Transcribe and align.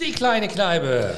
Die 0.00 0.12
kleine 0.12 0.46
Kneipe. 0.46 1.16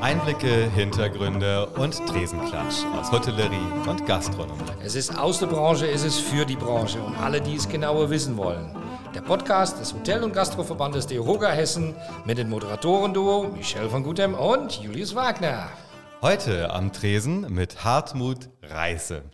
Einblicke, 0.00 0.70
Hintergründe 0.70 1.66
und 1.70 2.06
Tresenklatsch 2.06 2.84
aus 2.96 3.10
Hotellerie 3.10 3.56
und 3.88 4.06
Gastronomie. 4.06 4.62
Es 4.84 4.94
ist 4.94 5.18
aus 5.18 5.40
der 5.40 5.48
Branche, 5.48 5.88
es 5.88 6.04
ist 6.04 6.20
für 6.20 6.46
die 6.46 6.54
Branche 6.54 7.02
und 7.02 7.16
alle, 7.16 7.40
die 7.40 7.56
es 7.56 7.68
genauer 7.68 8.08
wissen 8.10 8.36
wollen. 8.36 8.76
Der 9.12 9.22
Podcast 9.22 9.80
des 9.80 9.92
Hotel- 9.92 10.22
und 10.22 10.32
Gastroverbandes 10.32 11.08
DEHOGA 11.08 11.50
Hessen 11.50 11.96
mit 12.24 12.38
den 12.38 12.48
Moderatoren-Duo 12.48 13.48
Michel 13.56 13.88
von 13.88 14.04
Gutem 14.04 14.34
und 14.34 14.80
Julius 14.80 15.16
Wagner. 15.16 15.68
Heute 16.22 16.70
am 16.70 16.92
Tresen 16.92 17.52
mit 17.52 17.82
Hartmut 17.84 18.50
Reise. 18.62 19.24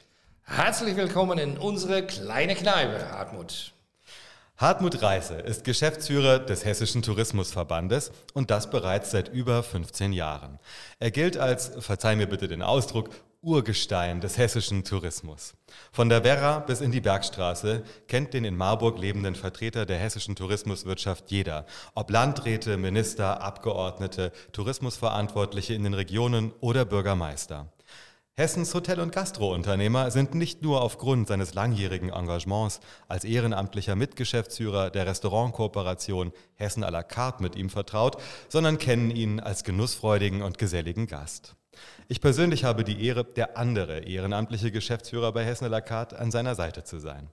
Herzlich 0.52 0.96
willkommen 0.96 1.38
in 1.38 1.56
unsere 1.58 2.04
kleine 2.04 2.56
Kneipe, 2.56 3.08
Hartmut. 3.12 3.72
Hartmut 4.56 5.00
Reise 5.00 5.36
ist 5.36 5.62
Geschäftsführer 5.62 6.40
des 6.40 6.64
Hessischen 6.64 7.02
Tourismusverbandes 7.02 8.10
und 8.34 8.50
das 8.50 8.68
bereits 8.68 9.12
seit 9.12 9.28
über 9.28 9.62
15 9.62 10.12
Jahren. 10.12 10.58
Er 10.98 11.12
gilt 11.12 11.36
als, 11.36 11.70
verzeih 11.78 12.16
mir 12.16 12.26
bitte 12.26 12.48
den 12.48 12.62
Ausdruck, 12.62 13.10
Urgestein 13.42 14.20
des 14.20 14.38
hessischen 14.38 14.82
Tourismus. 14.82 15.54
Von 15.92 16.08
der 16.08 16.24
Werra 16.24 16.58
bis 16.58 16.80
in 16.80 16.90
die 16.90 17.00
Bergstraße 17.00 17.84
kennt 18.08 18.34
den 18.34 18.44
in 18.44 18.56
Marburg 18.56 18.98
lebenden 18.98 19.36
Vertreter 19.36 19.86
der 19.86 19.98
hessischen 19.98 20.34
Tourismuswirtschaft 20.34 21.30
jeder, 21.30 21.64
ob 21.94 22.10
Landräte, 22.10 22.76
Minister, 22.76 23.40
Abgeordnete, 23.40 24.32
Tourismusverantwortliche 24.50 25.74
in 25.74 25.84
den 25.84 25.94
Regionen 25.94 26.52
oder 26.60 26.84
Bürgermeister. 26.84 27.72
Hessens 28.40 28.72
Hotel- 28.72 29.00
und 29.00 29.12
Gastrounternehmer 29.12 30.10
sind 30.10 30.34
nicht 30.34 30.62
nur 30.62 30.80
aufgrund 30.80 31.28
seines 31.28 31.52
langjährigen 31.52 32.08
Engagements 32.08 32.80
als 33.06 33.24
ehrenamtlicher 33.24 33.96
Mitgeschäftsführer 33.96 34.88
der 34.88 35.04
Restaurantkooperation 35.04 36.32
Hessen 36.54 36.82
à 36.82 36.90
la 36.90 37.02
carte 37.02 37.42
mit 37.42 37.54
ihm 37.54 37.68
vertraut, 37.68 38.16
sondern 38.48 38.78
kennen 38.78 39.10
ihn 39.10 39.40
als 39.40 39.62
genussfreudigen 39.62 40.40
und 40.40 40.56
geselligen 40.56 41.06
Gast. 41.06 41.54
Ich 42.08 42.22
persönlich 42.22 42.64
habe 42.64 42.82
die 42.82 43.04
Ehre, 43.04 43.24
der 43.24 43.58
andere 43.58 44.04
ehrenamtliche 44.04 44.70
Geschäftsführer 44.70 45.32
bei 45.32 45.44
Hessen 45.44 45.66
à 45.66 45.68
la 45.68 45.82
carte 45.82 46.18
an 46.18 46.30
seiner 46.30 46.54
Seite 46.54 46.82
zu 46.82 46.98
sein. 46.98 47.28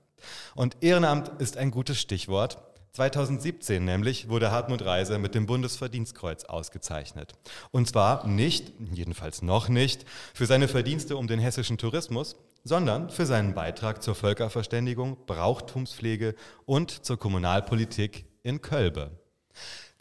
Und 0.56 0.76
Ehrenamt 0.82 1.30
ist 1.40 1.56
ein 1.56 1.72
gutes 1.72 2.02
Stichwort, 2.02 2.58
2017 2.94 3.84
nämlich 3.84 4.30
wurde 4.30 4.52
Hartmut 4.52 4.84
Reise 4.84 5.20
mit 5.20 5.36
dem 5.36 5.46
Bundesverdienstkreuz 5.46 6.46
ausgezeichnet. 6.46 7.34
Und 7.72 7.88
zwar 7.88 8.26
nicht, 8.26 8.74
jedenfalls 8.92 9.42
noch 9.42 9.70
nicht, 9.70 10.06
für 10.34 10.46
seine 10.46 10.68
Verdienste 10.68 11.18
um 11.18 11.28
den 11.28 11.40
hessischen 11.40 11.78
Tourismus, 11.78 12.36
sondern 12.64 13.10
für 13.10 13.26
seinen 13.26 13.54
Beitrag 13.54 14.04
zur 14.04 14.16
Völkerverständigung, 14.16 15.18
Brauchtumspflege 15.26 16.36
und 16.66 17.06
zur 17.06 17.18
Kommunalpolitik 17.18 18.26
in 18.44 18.62
Kölbe. 18.62 19.12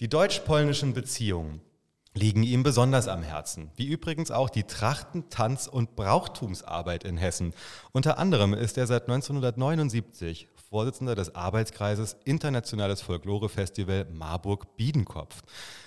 Die 0.01 0.09
deutsch-polnischen 0.09 0.93
Beziehungen 0.93 1.61
liegen 2.17 2.43
ihm 2.43 2.63
besonders 2.63 3.09
am 3.09 3.23
Herzen, 3.23 3.71
wie 3.77 3.87
übrigens 3.87 4.31
auch 4.31 4.49
die 4.49 4.65
Trachten-, 4.65 5.29
Tanz- 5.29 5.69
und 5.69 5.97
Brauchtumsarbeit 5.97 7.05
in 7.05 7.19
Hessen. 7.19 7.53
Unter 7.93 8.19
anderem 8.19 8.55
ist 8.55 8.79
er 8.79 8.87
seit 8.87 9.03
1979 9.03 10.49
Vorsitzender 10.69 11.15
des 11.15 11.35
Arbeitskreises 11.37 12.17
Internationales 12.25 13.01
Folklore-Festival 13.01 14.07
Marburg-Biedenkopf. 14.13 15.43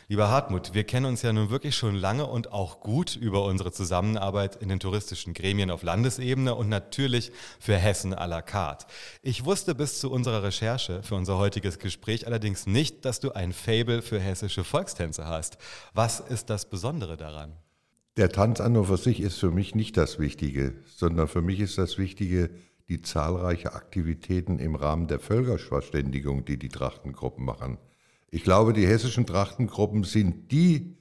Lieber 0.08 0.30
Hartmut, 0.30 0.73
wir 0.73 0.86
kennen 0.86 1.05
uns 1.05 1.21
ja 1.21 1.33
nun 1.33 1.49
wirklich 1.49 1.75
schon 1.75 1.95
lange 1.95 2.25
und 2.25 2.53
auch 2.53 2.80
gut 2.80 3.17
über 3.17 3.44
unsere 3.44 3.73
Zusammenarbeit 3.73 4.55
in 4.55 4.69
den 4.69 4.80
touristischen 4.80 5.33
Gremien 5.33 5.69
auf 5.69 5.83
Landesebene 5.83 6.55
und 6.55 6.69
natürlich 6.69 7.33
für 7.59 7.75
Hessen 7.75 8.16
à 8.16 8.25
la 8.25 8.41
carte. 8.41 8.88
Ich 9.21 9.44
wusste 9.44 9.75
bis 9.75 9.99
zu 9.99 10.09
unserer 10.09 10.44
Recherche 10.44 11.03
für 11.03 11.16
unser 11.16 11.38
heutiges 11.38 11.77
Gespräch 11.77 12.25
allerdings 12.25 12.66
nicht, 12.66 13.03
dass 13.03 13.19
du 13.19 13.33
ein 13.33 13.52
Fable 13.52 14.02
für 14.02 14.19
hessische 14.19 14.64
Volkstänze 14.64 15.27
hast. 15.27 15.58
Was 15.93 16.21
ist 16.21 16.49
das 16.49 16.70
Besondere 16.70 17.17
daran? 17.17 17.52
Der 18.15 18.30
Tanz 18.30 18.61
an 18.61 18.77
und 18.77 18.86
für 18.86 18.98
sich 18.98 19.20
ist 19.20 19.37
für 19.37 19.52
mich 19.52 19.75
nicht 19.75 19.98
das 19.98 20.20
Wichtige, 20.20 20.73
sondern 20.95 21.27
für 21.27 21.42
mich 21.42 21.59
ist 21.59 21.77
das 21.77 21.98
Wichtige, 21.98 22.49
die 22.89 23.02
zahlreichen 23.02 23.70
Aktivitäten 23.70 24.58
im 24.58 24.76
Rahmen 24.76 25.08
der 25.08 25.20
Völkerverständigung, 25.20 26.44
die 26.44 26.58
die 26.58 26.70
Trachtengruppen 26.70 27.45
machen. 27.45 27.77
Ich 28.32 28.44
glaube, 28.44 28.73
die 28.73 28.88
hessischen 28.88 29.27
Trachtengruppen 29.27 30.04
sind 30.04 30.52
die 30.52 30.98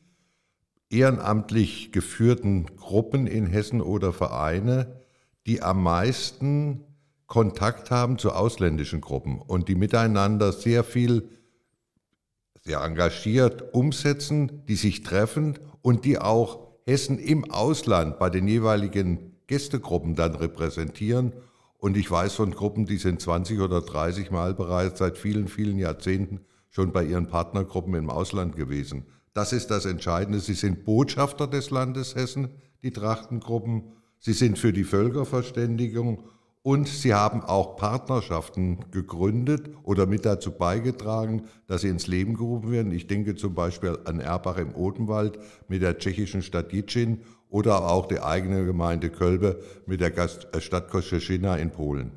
ehrenamtlich 0.91 1.91
geführten 1.91 2.67
Gruppen 2.77 3.27
in 3.27 3.47
Hessen 3.47 3.81
oder 3.81 4.13
Vereine, 4.13 5.01
die 5.47 5.63
am 5.63 5.83
meisten 5.83 6.85
Kontakt 7.27 7.91
haben 7.91 8.19
zu 8.19 8.33
ausländischen 8.33 9.01
Gruppen 9.01 9.39
und 9.41 9.69
die 9.69 9.75
miteinander 9.75 10.53
sehr 10.53 10.85
viel, 10.85 11.29
sehr 12.65 12.81
engagiert 12.81 13.75
umsetzen, 13.75 14.65
die 14.67 14.77
sich 14.77 15.03
treffen 15.03 15.59
und 15.83 16.05
die 16.05 16.19
auch 16.19 16.69
Hessen 16.87 17.19
im 17.19 17.51
Ausland 17.51 18.19
bei 18.19 18.31
den 18.31 18.47
jeweiligen 18.47 19.37
Gästegruppen 19.47 20.15
dann 20.15 20.35
repräsentieren 20.35 21.33
und 21.79 21.97
ich 21.97 22.11
weiß 22.11 22.35
von 22.35 22.51
Gruppen, 22.51 22.87
die 22.87 22.99
sind 22.99 23.21
20 23.21 23.61
oder 23.61 23.81
30 23.81 24.31
Mal 24.31 24.53
bereits 24.53 24.99
seit 24.99 25.17
vielen, 25.17 25.49
vielen 25.49 25.79
Jahrzehnten 25.79 26.41
schon 26.71 26.93
bei 26.93 27.05
ihren 27.05 27.29
Partnergruppen 27.29 27.95
im 27.95 28.11
Ausland 28.11 28.57
gewesen. 28.57 29.07
Das 29.33 29.53
ist 29.53 29.71
das 29.71 29.87
Entscheidende. 29.87 30.41
Sie 30.41 30.55
sind 30.55 30.85
Botschafter 30.85 31.47
des 31.47 31.71
Landes 31.71 32.17
Hessen, 32.17 32.49
die 32.83 32.93
Trachtengruppen. 32.93 33.93
Sie 34.19 34.33
sind 34.33 34.59
für 34.59 34.73
die 34.73 34.85
Völkerverständigung 34.85 36.25
und 36.63 36.89
sie 36.89 37.15
haben 37.15 37.43
auch 37.43 37.77
Partnerschaften 37.77 38.91
gegründet 38.91 39.71
oder 39.85 40.07
mit 40.07 40.27
dazu 40.27 40.51
beigetragen, 40.51 41.45
dass 41.69 41.83
sie 41.83 41.89
ins 41.89 42.09
Leben 42.09 42.35
gerufen 42.35 42.73
werden. 42.73 42.93
Ich 42.93 43.07
denke 43.07 43.37
zum 43.37 43.55
Beispiel 43.55 43.97
an 44.05 44.19
Erbach 44.19 44.59
im 44.59 44.75
Odenwald 44.75 45.39
mit 45.69 45.83
der 45.83 45.99
tschechischen 45.99 46.43
Stadt 46.43 46.73
Jitschin 46.73 47.23
oder 47.51 47.89
auch 47.89 48.07
die 48.07 48.21
eigene 48.21 48.65
Gemeinde 48.65 49.11
Kölbe 49.11 49.63
mit 49.87 50.01
der 50.01 50.17
äh, 50.17 50.61
Stadt 50.61 50.91
Koszyczina 50.91 51.57
in 51.57 51.71
Polen. 51.71 52.13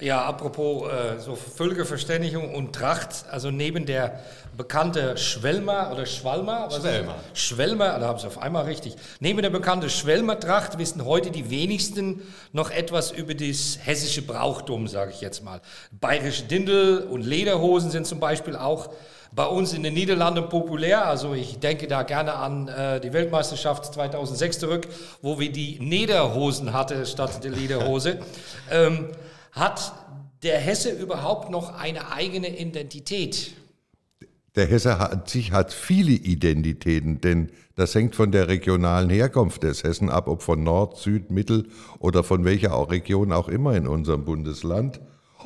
Ja, 0.00 0.24
apropos 0.24 0.90
äh, 0.90 1.20
so 1.20 1.36
Völkerverständigung 1.36 2.52
und 2.52 2.74
Tracht, 2.74 3.26
also 3.30 3.52
neben 3.52 3.86
der 3.86 4.18
bekannte 4.56 5.16
Schwelmer 5.16 5.92
oder 5.92 6.04
Schwalmer, 6.04 6.68
Schwelmer, 6.68 7.14
Schwelmer, 7.32 7.98
da 8.00 8.08
haben 8.08 8.18
Sie 8.18 8.26
auf 8.26 8.38
einmal 8.38 8.64
richtig. 8.64 8.96
Neben 9.20 9.40
der 9.40 9.50
bekannten 9.50 9.88
Schwelmer-Tracht 9.88 10.78
wissen 10.78 11.04
heute 11.04 11.30
die 11.30 11.48
wenigsten 11.48 12.22
noch 12.52 12.72
etwas 12.72 13.12
über 13.12 13.34
das 13.34 13.78
hessische 13.84 14.22
Brauchtum, 14.22 14.88
sage 14.88 15.12
ich 15.12 15.20
jetzt 15.20 15.44
mal. 15.44 15.60
Bayerische 15.92 16.42
Dindel 16.42 17.04
und 17.04 17.22
Lederhosen 17.22 17.92
sind 17.92 18.04
zum 18.04 18.18
Beispiel 18.18 18.56
auch 18.56 18.90
bei 19.34 19.46
uns 19.46 19.72
in 19.72 19.82
den 19.82 19.94
Niederlanden 19.94 20.48
populär. 20.48 21.06
Also 21.06 21.34
ich 21.34 21.58
denke 21.58 21.88
da 21.88 22.02
gerne 22.02 22.34
an 22.34 22.68
äh, 22.68 23.00
die 23.00 23.12
Weltmeisterschaft 23.12 23.92
2006 23.92 24.58
zurück, 24.58 24.88
wo 25.22 25.38
wir 25.40 25.50
die 25.50 25.78
Nederhosen 25.80 26.72
hatten 26.72 27.04
statt 27.06 27.42
der 27.42 27.50
Lederhose. 27.50 28.20
ähm, 28.70 29.08
hat 29.52 29.92
der 30.42 30.58
Hesse 30.58 30.90
überhaupt 30.90 31.50
noch 31.50 31.78
eine 31.78 32.12
eigene 32.12 32.58
Identität? 32.58 33.54
Der 34.56 34.66
Hesse 34.66 35.00
an 35.00 35.22
sich 35.26 35.50
hat 35.50 35.72
viele 35.72 36.12
Identitäten, 36.12 37.20
denn 37.20 37.50
das 37.74 37.94
hängt 37.94 38.14
von 38.14 38.30
der 38.30 38.46
regionalen 38.46 39.10
Herkunft 39.10 39.64
des 39.64 39.82
Hessen 39.82 40.10
ab, 40.10 40.28
ob 40.28 40.42
von 40.42 40.62
Nord, 40.62 40.96
Süd, 40.96 41.32
Mittel 41.32 41.68
oder 41.98 42.22
von 42.22 42.44
welcher 42.44 42.74
auch 42.74 42.92
Region 42.92 43.32
auch 43.32 43.48
immer 43.48 43.74
in 43.74 43.88
unserem 43.88 44.24
Bundesland. 44.24 45.00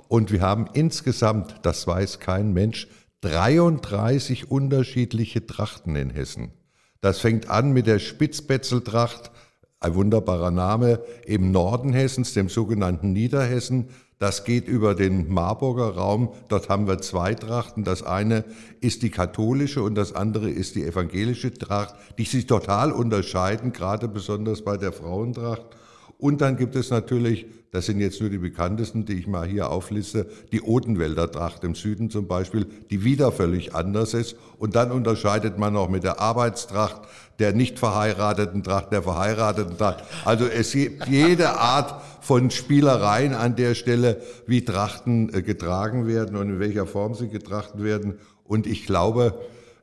Und 0.09 0.31
wir 0.31 0.43
haben 0.43 0.69
insgesamt, 0.75 1.57
das 1.63 1.87
weiß 1.87 2.21
kein 2.21 2.53
Mensch, 2.53 2.87
33 3.21 4.51
unterschiedliche 4.51 5.47
Trachten 5.47 5.97
in 5.97 6.11
Hessen. 6.11 6.53
Das 7.01 7.19
fängt 7.19 7.49
an 7.51 7.73
mit 7.73 7.87
der 7.87 7.99
Spitzbetzeltracht, 7.99 9.31
ein 9.81 9.95
wunderbarer 9.95 10.51
Name, 10.51 11.01
im 11.27 11.51
Norden 11.53 11.93
Hessens, 11.93 12.35
dem 12.35 12.49
sogenannten 12.49 13.13
Niederhessen. 13.13 13.91
Das 14.19 14.45
geht 14.45 14.67
über 14.67 14.97
den 14.97 15.33
Marburger 15.33 15.95
Raum. 15.95 16.35
Dort 16.49 16.69
haben 16.69 16.89
wir 16.89 16.99
zwei 16.99 17.35
Trachten. 17.35 17.85
Das 17.85 18.03
eine 18.03 18.45
ist 18.81 19.03
die 19.03 19.11
katholische 19.11 19.83
und 19.83 19.95
das 19.95 20.13
andere 20.13 20.51
ist 20.51 20.75
die 20.75 20.85
evangelische 20.85 21.55
Tracht, 21.55 21.95
die 22.19 22.25
sich 22.25 22.47
total 22.47 22.91
unterscheiden, 22.91 23.73
gerade 23.73 24.09
besonders 24.09 24.63
bei 24.63 24.77
der 24.77 24.93
Frauentracht. 24.93 25.67
Und 26.19 26.41
dann 26.41 26.57
gibt 26.57 26.75
es 26.75 26.91
natürlich, 26.91 27.47
das 27.71 27.87
sind 27.87 28.01
jetzt 28.01 28.21
nur 28.21 28.29
die 28.29 28.39
bekanntesten, 28.39 29.05
die 29.05 29.15
ich 29.15 29.29
mal 29.29 29.47
hier 29.47 29.71
aufliste, 29.71 30.27
die 30.51 30.61
Odenwälder 30.61 31.31
Tracht 31.31 31.63
im 31.63 31.77
Süden 31.77 32.11
zum 32.11 32.27
Beispiel, 32.27 32.67
die 32.91 33.05
wieder 33.05 33.31
völlig 33.31 33.75
anders 33.75 34.15
ist. 34.15 34.37
Und 34.59 34.75
dann 34.75 34.91
unterscheidet 34.91 35.59
man 35.59 35.75
noch 35.75 35.89
mit 35.89 36.03
der 36.03 36.21
Arbeitstracht, 36.21 37.03
der 37.39 37.53
nicht 37.53 37.79
verheirateten 37.79 38.65
Tracht, 38.65 38.91
der 38.91 39.03
verheirateten 39.03 39.79
Tracht. 39.79 40.03
Also 40.25 40.47
es 40.47 40.73
gibt 40.73 41.07
jede 41.07 41.51
Art 41.51 42.03
von 42.21 42.51
Spielereien 42.51 43.33
an 43.33 43.55
der 43.55 43.77
Stelle, 43.77 44.21
wie 44.47 44.65
Trachten 44.65 45.33
äh, 45.33 45.43
getragen 45.43 46.09
werden 46.09 46.37
und 46.37 46.51
in 46.51 46.59
welcher 46.59 46.87
Form 46.87 47.15
sie 47.15 47.29
getragen 47.29 47.85
werden. 47.85 48.19
Und 48.43 48.67
ich 48.67 48.87
glaube, 48.87 49.39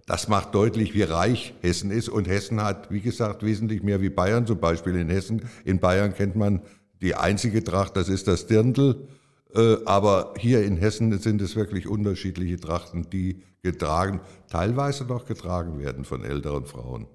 das 0.05 0.27
macht 0.27 0.53
deutlich, 0.53 0.93
wie 0.93 1.03
reich 1.03 1.53
Hessen 1.61 1.91
ist. 1.91 2.09
Und 2.09 2.27
Hessen 2.27 2.61
hat, 2.61 2.91
wie 2.91 3.01
gesagt, 3.01 3.43
wesentlich 3.43 3.81
mehr 3.81 4.01
wie 4.01 4.09
Bayern 4.09 4.45
zum 4.45 4.59
Beispiel. 4.59 4.95
In 4.95 5.09
Hessen, 5.09 5.49
in 5.63 5.79
Bayern 5.79 6.13
kennt 6.13 6.35
man 6.35 6.61
die 7.01 7.15
einzige 7.15 7.63
Tracht, 7.63 7.97
das 7.97 8.09
ist 8.09 8.27
das 8.27 8.47
Dirndl. 8.47 9.07
Äh, 9.53 9.77
aber 9.85 10.33
hier 10.37 10.63
in 10.63 10.77
Hessen 10.77 11.17
sind 11.19 11.41
es 11.41 11.55
wirklich 11.55 11.87
unterschiedliche 11.87 12.59
Trachten, 12.59 13.09
die 13.09 13.41
getragen, 13.63 14.21
teilweise 14.49 15.05
noch 15.05 15.25
getragen 15.25 15.79
werden 15.79 16.05
von 16.05 16.23
älteren 16.23 16.65
Frauen. 16.65 17.07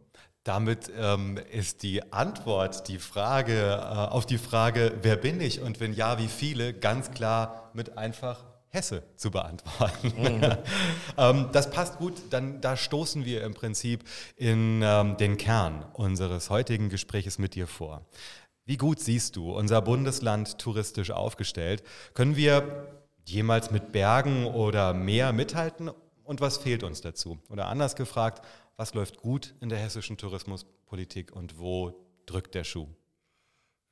Damit 0.43 0.91
ähm, 0.99 1.39
ist 1.53 1.83
die 1.83 2.13
Antwort, 2.13 2.89
die 2.89 2.99
Frage 2.99 3.53
äh, 3.53 3.85
auf 3.85 4.25
die 4.27 4.39
Frage, 4.39 4.93
wer 5.03 5.17
bin 5.17 5.41
ich 5.41 5.61
und 5.61 5.81
wenn 5.81 5.93
ja, 5.93 6.19
wie 6.19 6.29
viele, 6.29 6.73
ganz 6.73 7.11
klar 7.11 7.71
mit 7.75 7.99
einfach 7.99 8.45
Hesse 8.71 9.03
zu 9.17 9.31
beantworten. 9.31 10.13
Mhm. 10.17 10.57
ähm, 11.19 11.49
das 11.53 11.71
passt 11.71 11.99
gut, 11.99 12.15
dann 12.31 12.61
da 12.61 12.77
stoßen 12.77 13.25
wir 13.25 13.43
im 13.43 13.53
Prinzip 13.53 14.05
in 14.37 14.81
ähm, 14.83 15.17
den 15.17 15.37
Kern 15.37 15.85
unseres 15.93 16.51
heutigen 16.51 16.89
Gespräches 16.89 17.39
mit 17.39 17.57
dir 17.57 17.67
vor. 17.67 18.07
Wie 18.65 18.77
gut 18.77 19.01
siehst 19.01 19.35
du 19.35 19.53
unser 19.53 19.83
Bundesland 19.83 20.59
touristisch 20.59 21.11
aufgestellt? 21.11 21.83
Können 22.15 22.37
wir 22.37 22.87
jemals 23.25 23.73
mit 23.73 23.91
Bergen 23.91 24.47
oder 24.47 24.95
Meer 24.95 25.33
mithalten? 25.33 25.91
Und 26.23 26.41
was 26.41 26.59
fehlt 26.59 26.85
uns 26.85 27.01
dazu? 27.01 27.41
Oder 27.49 27.67
anders 27.67 27.97
gefragt, 27.97 28.47
was 28.77 28.95
läuft 28.95 29.17
gut 29.17 29.55
in 29.61 29.69
der 29.69 29.79
hessischen 29.79 30.17
Tourismuspolitik 30.17 31.33
und 31.33 31.59
wo 31.59 31.93
drückt 32.27 32.55
der 32.55 32.63
Schuh? 32.63 32.87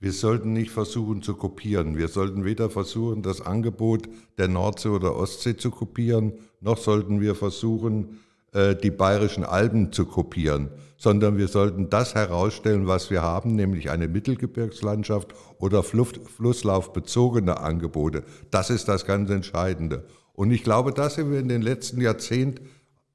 Wir 0.01 0.13
sollten 0.13 0.53
nicht 0.53 0.71
versuchen 0.71 1.23
zu 1.23 1.35
kopieren. 1.35 1.97
Wir 1.97 2.07
sollten 2.07 2.45
weder 2.45 2.71
versuchen, 2.71 3.23
das 3.23 3.41
Angebot 3.41 4.09
der 4.39 4.47
Nordsee 4.47 4.91
oder 4.91 5.17
Ostsee 5.17 5.57
zu 5.57 5.71
kopieren, 5.73 6.35
noch 6.61 6.79
sollten 6.79 7.21
wir 7.21 7.35
versuchen, 7.35 8.21
äh, 8.53 8.77
die 8.77 8.93
bayerischen 8.93 9.45
Alpen 9.45 9.93
zu 9.93 10.07
kopieren, 10.07 10.71
sondern 10.97 11.37
wir 11.37 11.49
sollten 11.49 11.91
das 11.91 12.15
herausstellen, 12.15 12.87
was 12.87 13.11
wir 13.11 13.23
haben, 13.23 13.57
nämlich 13.57 13.91
eine 13.91 14.07
Mittelgebirgslandschaft 14.07 15.35
oder 15.59 15.83
flusslaufbezogene 15.83 17.59
Angebote. 17.59 18.23
Das 18.53 18.71
ist 18.71 18.87
das 18.87 19.05
ganz 19.05 19.31
Entscheidende. 19.31 20.05
Und 20.33 20.53
ich 20.53 20.63
glaube, 20.63 20.93
da 20.93 21.11
sind 21.11 21.33
wir 21.33 21.41
in 21.41 21.49
den 21.49 21.63
letzten 21.63 22.01
Jahrzehnten 22.01 22.69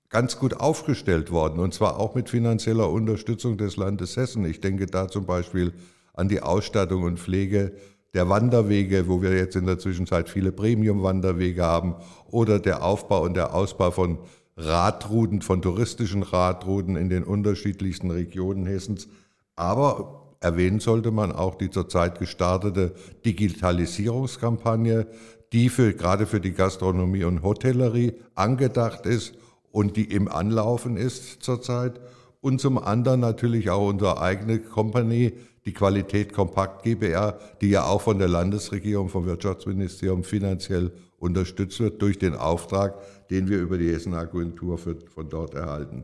ganz 0.09 0.37
gut 0.37 0.59
aufgestellt 0.59 1.31
worden, 1.31 1.59
und 1.59 1.73
zwar 1.73 1.97
auch 1.97 2.13
mit 2.13 2.29
finanzieller 2.29 2.91
Unterstützung 2.91 3.57
des 3.57 3.77
Landes 3.77 4.17
Hessen. 4.17 4.43
Ich 4.43 4.59
denke 4.59 4.85
da 4.85 5.07
zum 5.07 5.25
Beispiel 5.25 5.71
an 6.13 6.29
die 6.29 6.41
Ausstattung 6.41 7.03
und 7.03 7.19
Pflege 7.19 7.73
der 8.13 8.29
Wanderwege, 8.29 9.07
wo 9.07 9.21
wir 9.21 9.35
jetzt 9.35 9.55
in 9.55 9.65
der 9.65 9.79
Zwischenzeit 9.79 10.29
viele 10.29 10.51
Premium-Wanderwege 10.51 11.63
haben, 11.63 11.95
oder 12.29 12.59
der 12.59 12.83
Aufbau 12.83 13.23
und 13.23 13.35
der 13.35 13.53
Ausbau 13.53 13.91
von 13.91 14.19
Radrouten, 14.55 15.41
von 15.41 15.61
touristischen 15.61 16.21
Radrouten 16.21 16.95
in 16.95 17.09
den 17.09 17.23
unterschiedlichsten 17.23 18.11
Regionen 18.11 18.67
Hessens. 18.67 19.07
Aber 19.55 20.35
erwähnen 20.39 20.79
sollte 20.79 21.09
man 21.09 21.31
auch 21.31 21.55
die 21.55 21.71
zurzeit 21.71 22.19
gestartete 22.19 22.93
Digitalisierungskampagne, 23.25 25.07
die 25.51 25.69
für, 25.69 25.93
gerade 25.93 26.27
für 26.27 26.39
die 26.39 26.53
Gastronomie 26.53 27.23
und 27.23 27.41
Hotellerie 27.41 28.13
angedacht 28.35 29.05
ist 29.05 29.33
und 29.71 29.97
die 29.97 30.05
im 30.05 30.27
Anlaufen 30.27 30.97
ist 30.97 31.41
zurzeit. 31.41 31.99
Und 32.43 32.59
zum 32.59 32.77
anderen 32.77 33.21
natürlich 33.21 33.69
auch 33.69 33.87
unsere 33.87 34.21
eigene 34.21 34.59
Company, 34.59 35.31
die 35.63 35.71
Qualität 35.71 36.33
Kompakt 36.33 36.83
GbR, 36.83 37.39
die 37.61 37.69
ja 37.69 37.85
auch 37.85 38.01
von 38.01 38.19
der 38.19 38.27
Landesregierung, 38.27 39.07
vom 39.07 39.25
Wirtschaftsministerium 39.25 40.25
finanziell 40.25 40.91
unterstützt 41.19 41.79
wird 41.79 42.01
durch 42.01 42.19
den 42.19 42.35
Auftrag, 42.35 42.95
den 43.29 43.47
wir 43.47 43.59
über 43.59 43.77
die 43.77 43.93
Hessen-Agentur 43.93 44.77
von 44.77 45.29
dort 45.29 45.53
erhalten. 45.53 46.03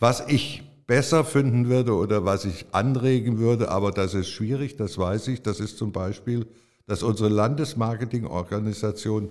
Was 0.00 0.24
ich 0.26 0.62
besser 0.86 1.22
finden 1.22 1.68
würde 1.68 1.94
oder 1.94 2.24
was 2.24 2.46
ich 2.46 2.64
anregen 2.72 3.36
würde, 3.36 3.70
aber 3.70 3.90
das 3.90 4.14
ist 4.14 4.30
schwierig, 4.30 4.78
das 4.78 4.96
weiß 4.96 5.28
ich, 5.28 5.42
das 5.42 5.60
ist 5.60 5.76
zum 5.76 5.92
Beispiel, 5.92 6.46
dass 6.86 7.02
unsere 7.02 7.28
Landesmarketingorganisation 7.28 9.28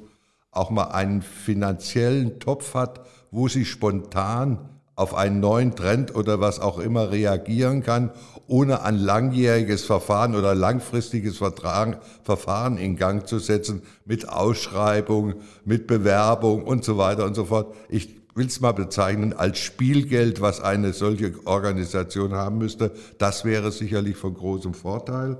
auch 0.52 0.70
mal 0.70 0.92
einen 0.92 1.24
finanziellen 1.24 2.40
Topf 2.40 2.76
hat, 2.76 3.08
wo 3.32 3.48
sie 3.48 3.66
spontan 3.66 4.77
auf 4.98 5.14
einen 5.14 5.40
neuen 5.40 5.76
Trend 5.76 6.16
oder 6.16 6.42
was 6.42 6.60
auch 6.60 6.80
immer 6.80 7.12
reagieren 7.12 7.84
kann, 7.84 8.10
ohne 8.48 8.82
ein 8.82 8.98
langjähriges 8.98 9.86
Verfahren 9.86 10.36
oder 10.36 10.56
langfristiges 10.56 11.38
Verfahren 11.38 12.78
in 12.78 12.96
Gang 12.96 13.28
zu 13.28 13.38
setzen 13.38 13.84
mit 14.06 14.28
Ausschreibung, 14.28 15.36
mit 15.64 15.86
Bewerbung 15.86 16.64
und 16.64 16.84
so 16.84 16.98
weiter 16.98 17.26
und 17.26 17.36
so 17.36 17.46
fort. 17.46 17.76
Ich 17.90 18.10
will 18.34 18.48
es 18.48 18.60
mal 18.60 18.72
bezeichnen 18.72 19.34
als 19.34 19.60
Spielgeld, 19.60 20.42
was 20.42 20.62
eine 20.62 20.94
solche 20.94 21.32
Organisation 21.46 22.34
haben 22.34 22.58
müsste. 22.58 22.92
Das 23.20 23.46
wäre 23.46 23.72
sicherlich 23.72 24.18
von 24.18 24.34
großem 24.34 24.74
Vorteil. 24.74 25.38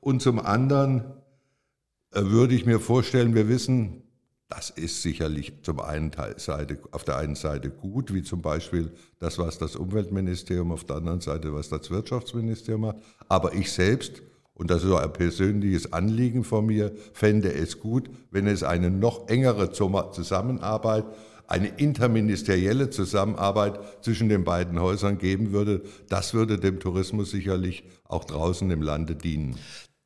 Und 0.00 0.22
zum 0.22 0.38
anderen 0.38 1.02
äh, 2.12 2.22
würde 2.22 2.54
ich 2.54 2.66
mir 2.66 2.78
vorstellen, 2.78 3.34
wir 3.34 3.48
wissen, 3.48 4.04
das 4.54 4.68
ist 4.68 5.00
sicherlich 5.00 5.54
zum 5.62 5.80
einen 5.80 6.10
Seite, 6.36 6.78
auf 6.90 7.04
der 7.04 7.16
einen 7.16 7.36
Seite 7.36 7.70
gut, 7.70 8.12
wie 8.12 8.22
zum 8.22 8.42
Beispiel 8.42 8.92
das, 9.18 9.38
was 9.38 9.56
das 9.56 9.76
Umweltministerium, 9.76 10.72
auf 10.72 10.84
der 10.84 10.96
anderen 10.96 11.22
Seite, 11.22 11.54
was 11.54 11.70
das 11.70 11.90
Wirtschaftsministerium 11.90 12.82
macht. 12.82 12.96
Aber 13.28 13.54
ich 13.54 13.72
selbst, 13.72 14.20
und 14.54 14.70
das 14.70 14.84
ist 14.84 14.90
auch 14.90 15.00
ein 15.00 15.12
persönliches 15.12 15.94
Anliegen 15.94 16.44
von 16.44 16.66
mir, 16.66 16.92
fände 17.14 17.54
es 17.54 17.80
gut, 17.80 18.10
wenn 18.30 18.46
es 18.46 18.62
eine 18.62 18.90
noch 18.90 19.28
engere 19.28 19.72
Zusammenarbeit, 19.72 21.06
eine 21.46 21.68
interministerielle 21.68 22.90
Zusammenarbeit 22.90 23.80
zwischen 24.02 24.28
den 24.28 24.44
beiden 24.44 24.78
Häusern 24.78 25.16
geben 25.16 25.52
würde. 25.52 25.82
Das 26.10 26.34
würde 26.34 26.58
dem 26.58 26.78
Tourismus 26.78 27.30
sicherlich 27.30 27.84
auch 28.04 28.24
draußen 28.24 28.70
im 28.70 28.82
Lande 28.82 29.16
dienen. 29.16 29.56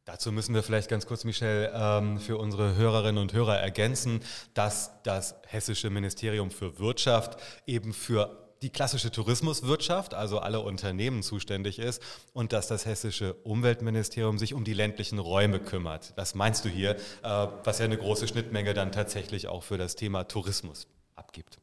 Dazu 0.07 0.31
müssen 0.31 0.55
wir 0.55 0.63
vielleicht 0.63 0.89
ganz 0.89 1.05
kurz, 1.05 1.25
Michel, 1.25 1.69
ähm, 1.75 2.21
für 2.21 2.39
unsere 2.39 2.77
Hörerinnen 2.77 3.21
und 3.21 3.33
Hörer 3.33 3.59
ergänzen, 3.59 4.21
dass 4.55 4.93
das 5.03 5.35
Hessische 5.49 5.91
Ministerium 5.91 6.53
für 6.53 6.79
Wirtschaft 6.79 7.37
eben 7.67 7.93
für 7.93 8.47
die 8.63 8.71
klassische 8.71 9.11
Tourismuswirtschaft, 9.11 10.15
also 10.15 10.39
alle 10.39 10.61
Unternehmen 10.61 11.25
zuständig 11.25 11.81
ist 11.81 12.01
und 12.33 12.53
dass 12.53 12.69
das 12.69 12.87
hessische 12.87 13.35
Umweltministerium 13.35 14.39
sich 14.39 14.55
um 14.55 14.63
die 14.63 14.75
ländlichen 14.75 15.19
Räume 15.19 15.59
kümmert. 15.59 16.13
Das 16.17 16.37
meinst 16.37 16.65
du 16.65 16.69
hier, 16.69 16.93
äh, 16.93 17.49
was 17.65 17.81
ja 17.81 17.85
eine 17.85 17.99
große 17.99 18.29
Schnittmenge 18.29 18.75
dann 18.75 18.93
tatsächlich 18.93 19.49
auch 19.49 19.65
für 19.65 19.77
das 19.77 19.97
Thema 19.97 20.23
Tourismus 20.25 20.87
abgibt. 21.17 21.59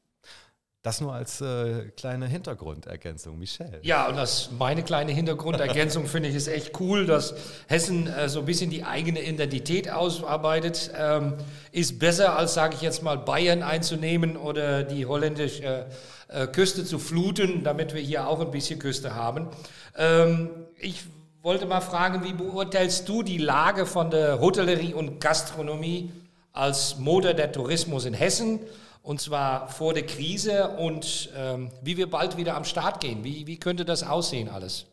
Das 0.84 1.00
nur 1.00 1.14
als 1.14 1.40
äh, 1.40 1.92
kleine 1.96 2.28
Hintergrundergänzung, 2.28 3.40
Michel. 3.40 3.80
Ja, 3.84 4.10
und 4.10 4.18
das 4.18 4.50
meine 4.60 4.84
kleine 4.84 5.14
Hintergrundergänzung 5.14 6.06
finde 6.08 6.28
ich 6.28 6.36
ist 6.36 6.50
echt 6.50 6.78
cool, 6.82 7.06
dass 7.06 7.36
Hessen 7.68 8.08
äh, 8.08 8.28
so 8.28 8.40
ein 8.40 8.46
bisschen 8.46 8.70
die 8.70 8.84
eigene 8.84 9.22
Identität 9.22 9.90
ausarbeitet. 9.90 10.92
Ähm, 10.94 11.36
ist 11.72 12.00
besser 12.00 12.38
als, 12.38 12.54
sage 12.54 12.76
ich 12.76 12.82
jetzt 12.82 13.02
mal, 13.02 13.18
Bayern 13.18 13.64
einzunehmen 13.64 14.36
oder 14.36 14.84
die 14.84 15.06
holländische 15.06 15.86
äh, 16.28 16.48
Küste 16.48 16.84
zu 16.84 17.00
fluten, 17.00 17.64
damit 17.64 17.94
wir 17.94 18.02
hier 18.02 18.28
auch 18.28 18.42
ein 18.42 18.52
bisschen 18.52 18.78
Küste 18.78 19.16
haben. 19.16 19.48
Ähm, 19.96 20.50
ich 20.78 21.06
wollte 21.42 21.66
mal 21.66 21.80
fragen, 21.80 22.26
wie 22.26 22.34
beurteilst 22.34 23.08
du 23.08 23.24
die 23.24 23.38
Lage 23.38 23.86
von 23.86 24.12
der 24.12 24.42
Hotellerie 24.42 24.94
und 24.94 25.22
Gastronomie 25.22 26.12
als 26.52 26.98
Motor 26.98 27.34
der 27.34 27.54
Tourismus 27.54 28.04
in 28.04 28.14
Hessen? 28.14 28.60
Und 29.04 29.20
zwar 29.20 29.68
vor 29.68 29.94
der 29.94 30.06
Krise 30.06 30.70
und 30.70 31.30
ähm, 31.36 31.70
wie 31.84 31.98
wir 31.98 32.10
bald 32.10 32.38
wieder 32.38 32.56
am 32.56 32.64
Start 32.64 33.02
gehen. 33.02 33.24
Wie, 33.24 33.46
wie 33.46 33.58
könnte 33.58 33.86
das 33.86 34.02
aussehen 34.02 34.50
alles? 34.50 34.88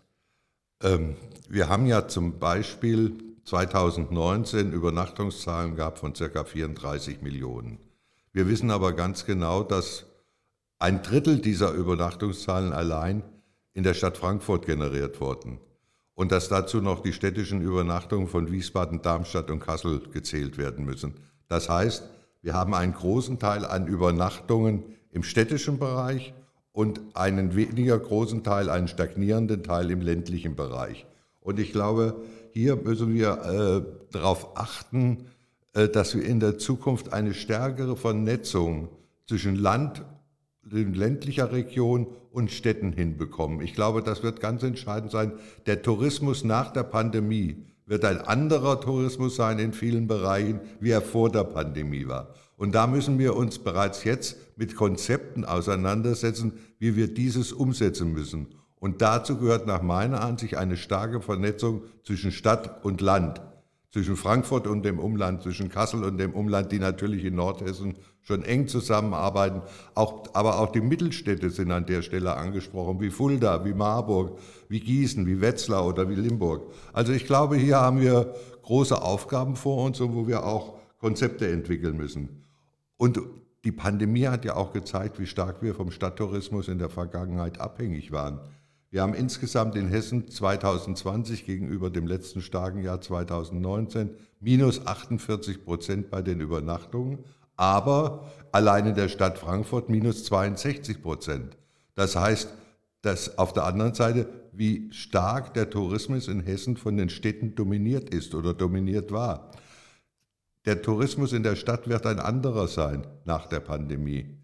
Ähm, 0.82 1.16
wir 1.48 1.68
haben 1.68 1.86
ja 1.86 2.06
zum 2.08 2.38
Beispiel 2.38 3.14
2019 3.44 4.72
Übernachtungszahlen 4.72 5.76
gehabt 5.76 6.00
von 6.00 6.12
ca. 6.12 6.44
34 6.44 7.22
Millionen. 7.22 7.78
Wir 8.32 8.48
wissen 8.48 8.70
aber 8.70 8.92
ganz 8.92 9.24
genau, 9.24 9.62
dass 9.62 10.04
ein 10.78 11.02
Drittel 11.02 11.40
dieser 11.40 11.72
Übernachtungszahlen 11.72 12.72
allein 12.72 13.22
in 13.74 13.84
der 13.84 13.94
Stadt 13.94 14.16
Frankfurt 14.16 14.66
generiert 14.66 15.20
wurden 15.20 15.60
und 16.14 16.32
dass 16.32 16.48
dazu 16.48 16.80
noch 16.80 17.00
die 17.00 17.12
städtischen 17.12 17.62
Übernachtungen 17.62 18.26
von 18.26 18.50
Wiesbaden, 18.50 19.02
Darmstadt 19.02 19.50
und 19.50 19.60
Kassel 19.60 20.00
gezählt 20.12 20.58
werden 20.58 20.84
müssen. 20.84 21.14
Das 21.48 21.68
heißt, 21.68 22.04
wir 22.42 22.54
haben 22.54 22.74
einen 22.74 22.94
großen 22.94 23.38
Teil 23.38 23.64
an 23.64 23.86
Übernachtungen 23.86 24.84
im 25.12 25.22
städtischen 25.22 25.78
Bereich 25.78 26.32
und 26.72 27.00
einen 27.14 27.54
weniger 27.54 27.98
großen 27.98 28.42
Teil, 28.42 28.70
einen 28.70 28.88
stagnierenden 28.88 29.62
Teil 29.62 29.90
im 29.90 30.00
ländlichen 30.00 30.56
Bereich. 30.56 31.06
Und 31.40 31.58
ich 31.58 31.72
glaube, 31.72 32.22
hier 32.52 32.76
müssen 32.76 33.14
wir 33.14 33.84
äh, 33.84 34.12
darauf 34.12 34.56
achten, 34.56 35.26
äh, 35.74 35.88
dass 35.88 36.14
wir 36.14 36.24
in 36.24 36.40
der 36.40 36.58
Zukunft 36.58 37.12
eine 37.12 37.34
stärkere 37.34 37.96
Vernetzung 37.96 38.88
zwischen 39.26 39.56
Land, 39.56 40.04
ländlicher 40.62 41.52
Region 41.52 42.06
und 42.32 42.50
Städten 42.50 42.92
hinbekommen. 42.92 43.60
Ich 43.60 43.74
glaube, 43.74 44.02
das 44.02 44.22
wird 44.22 44.40
ganz 44.40 44.62
entscheidend 44.62 45.10
sein. 45.10 45.32
Der 45.66 45.82
Tourismus 45.82 46.44
nach 46.44 46.72
der 46.72 46.84
Pandemie 46.84 47.64
wird 47.90 48.04
ein 48.04 48.20
anderer 48.20 48.80
Tourismus 48.80 49.34
sein 49.34 49.58
in 49.58 49.72
vielen 49.72 50.06
Bereichen, 50.06 50.60
wie 50.78 50.90
er 50.90 51.02
vor 51.02 51.28
der 51.28 51.42
Pandemie 51.42 52.06
war. 52.06 52.34
Und 52.56 52.76
da 52.76 52.86
müssen 52.86 53.18
wir 53.18 53.34
uns 53.34 53.58
bereits 53.58 54.04
jetzt 54.04 54.36
mit 54.56 54.76
Konzepten 54.76 55.44
auseinandersetzen, 55.44 56.52
wie 56.78 56.94
wir 56.94 57.12
dieses 57.12 57.52
umsetzen 57.52 58.12
müssen. 58.12 58.46
Und 58.76 59.02
dazu 59.02 59.38
gehört 59.38 59.66
nach 59.66 59.82
meiner 59.82 60.20
Ansicht 60.20 60.56
eine 60.56 60.76
starke 60.76 61.20
Vernetzung 61.20 61.82
zwischen 62.04 62.30
Stadt 62.30 62.84
und 62.84 63.00
Land. 63.00 63.40
zwischen 63.92 64.16
Frankfurt 64.16 64.68
und 64.68 64.84
dem 64.84 65.00
Umland, 65.00 65.42
zwischen 65.42 65.68
Kassel 65.68 66.04
und 66.04 66.18
dem 66.18 66.32
Umland, 66.32 66.70
die 66.70 66.78
natürlich 66.78 67.24
in 67.24 67.34
Nordhessen 67.34 67.96
schon 68.22 68.42
eng 68.44 68.68
zusammenarbeiten. 68.68 69.62
Auch, 69.94 70.24
aber 70.32 70.60
auch 70.60 70.72
die 70.72 70.80
Mittelstädte 70.80 71.50
sind 71.50 71.70
an 71.72 71.86
der 71.86 72.02
Stelle 72.02 72.36
angesprochen, 72.36 73.00
wie 73.00 73.10
Fulda, 73.10 73.64
wie 73.64 73.74
Marburg, 73.74 74.38
wie 74.68 74.80
Gießen, 74.80 75.26
wie 75.26 75.40
Wetzlar 75.40 75.86
oder 75.86 76.08
wie 76.08 76.14
Limburg. 76.14 76.70
Also 76.92 77.12
ich 77.12 77.26
glaube, 77.26 77.56
hier 77.56 77.80
haben 77.80 78.00
wir 78.00 78.34
große 78.62 79.00
Aufgaben 79.00 79.56
vor 79.56 79.84
uns 79.84 80.00
und 80.00 80.14
wo 80.14 80.26
wir 80.26 80.44
auch 80.44 80.74
Konzepte 80.98 81.50
entwickeln 81.50 81.96
müssen. 81.96 82.44
Und 82.96 83.20
die 83.64 83.72
Pandemie 83.72 84.26
hat 84.26 84.44
ja 84.44 84.56
auch 84.56 84.72
gezeigt, 84.72 85.18
wie 85.18 85.26
stark 85.26 85.62
wir 85.62 85.74
vom 85.74 85.90
Stadttourismus 85.90 86.68
in 86.68 86.78
der 86.78 86.88
Vergangenheit 86.88 87.60
abhängig 87.60 88.12
waren. 88.12 88.40
Wir 88.90 89.02
haben 89.02 89.14
insgesamt 89.14 89.76
in 89.76 89.88
Hessen 89.88 90.28
2020 90.28 91.46
gegenüber 91.46 91.90
dem 91.90 92.06
letzten 92.06 92.42
starken 92.42 92.82
Jahr 92.82 93.00
2019 93.00 94.10
minus 94.40 94.86
48 94.86 95.64
Prozent 95.64 96.10
bei 96.10 96.22
den 96.22 96.40
Übernachtungen, 96.40 97.18
aber 97.60 98.30
allein 98.52 98.86
in 98.86 98.94
der 98.94 99.08
Stadt 99.08 99.38
Frankfurt 99.38 99.88
minus 99.88 100.24
62 100.24 101.02
Prozent. 101.02 101.56
Das 101.94 102.16
heißt, 102.16 102.48
dass 103.02 103.38
auf 103.38 103.52
der 103.52 103.64
anderen 103.64 103.94
Seite, 103.94 104.28
wie 104.52 104.92
stark 104.92 105.54
der 105.54 105.70
Tourismus 105.70 106.26
in 106.28 106.40
Hessen 106.40 106.76
von 106.76 106.96
den 106.96 107.10
Städten 107.10 107.54
dominiert 107.54 108.10
ist 108.10 108.34
oder 108.34 108.54
dominiert 108.54 109.12
war. 109.12 109.50
Der 110.64 110.82
Tourismus 110.82 111.32
in 111.32 111.42
der 111.42 111.56
Stadt 111.56 111.88
wird 111.88 112.06
ein 112.06 112.18
anderer 112.18 112.66
sein 112.66 113.06
nach 113.24 113.46
der 113.46 113.60
Pandemie 113.60 114.40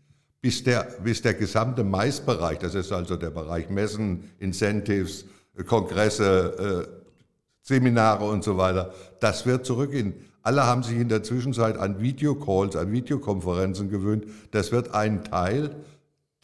bis 0.46 0.62
der, 0.62 0.86
bis 1.02 1.22
der 1.22 1.34
gesamte 1.34 1.82
Maisbereich, 1.82 2.58
das 2.58 2.76
ist 2.76 2.92
also 2.92 3.16
der 3.16 3.30
Bereich 3.30 3.68
Messen, 3.68 4.30
Incentives, 4.38 5.24
Kongresse, 5.66 6.86
äh, 6.86 7.06
Seminare 7.62 8.24
und 8.26 8.44
so 8.44 8.56
weiter, 8.56 8.94
das 9.18 9.44
wird 9.44 9.66
zurückgehen. 9.66 10.14
Alle 10.46 10.64
haben 10.64 10.84
sich 10.84 10.96
in 10.96 11.08
der 11.08 11.24
Zwischenzeit 11.24 11.76
an 11.76 12.00
Videocalls, 12.00 12.76
an 12.76 12.92
Videokonferenzen 12.92 13.90
gewöhnt. 13.90 14.26
Das 14.52 14.70
wird 14.70 14.94
einen 14.94 15.24
Teil 15.24 15.74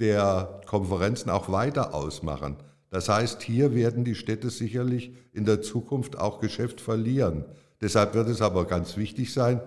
der 0.01 0.61
Konferenzen 0.67 1.31
auch 1.31 1.53
weiter 1.53 1.95
ausmachen. 1.95 2.57
Das 2.91 3.09
heißt, 3.09 3.43
hier 3.43 3.77
werden 3.77 4.03
die 4.03 4.17
Städte 4.17 4.51
sicherlich 4.51 5.13
in 5.33 5.45
der 5.45 5.63
Zukunft 5.63 6.19
auch 6.19 6.41
Geschäft 6.41 6.81
verlieren. 6.81 7.45
Deshalb 7.81 8.15
wird 8.15 8.27
es 8.27 8.43
aber 8.43 8.65
ganz 8.65 8.97
wichtig 8.97 9.33
sein, 9.33 9.61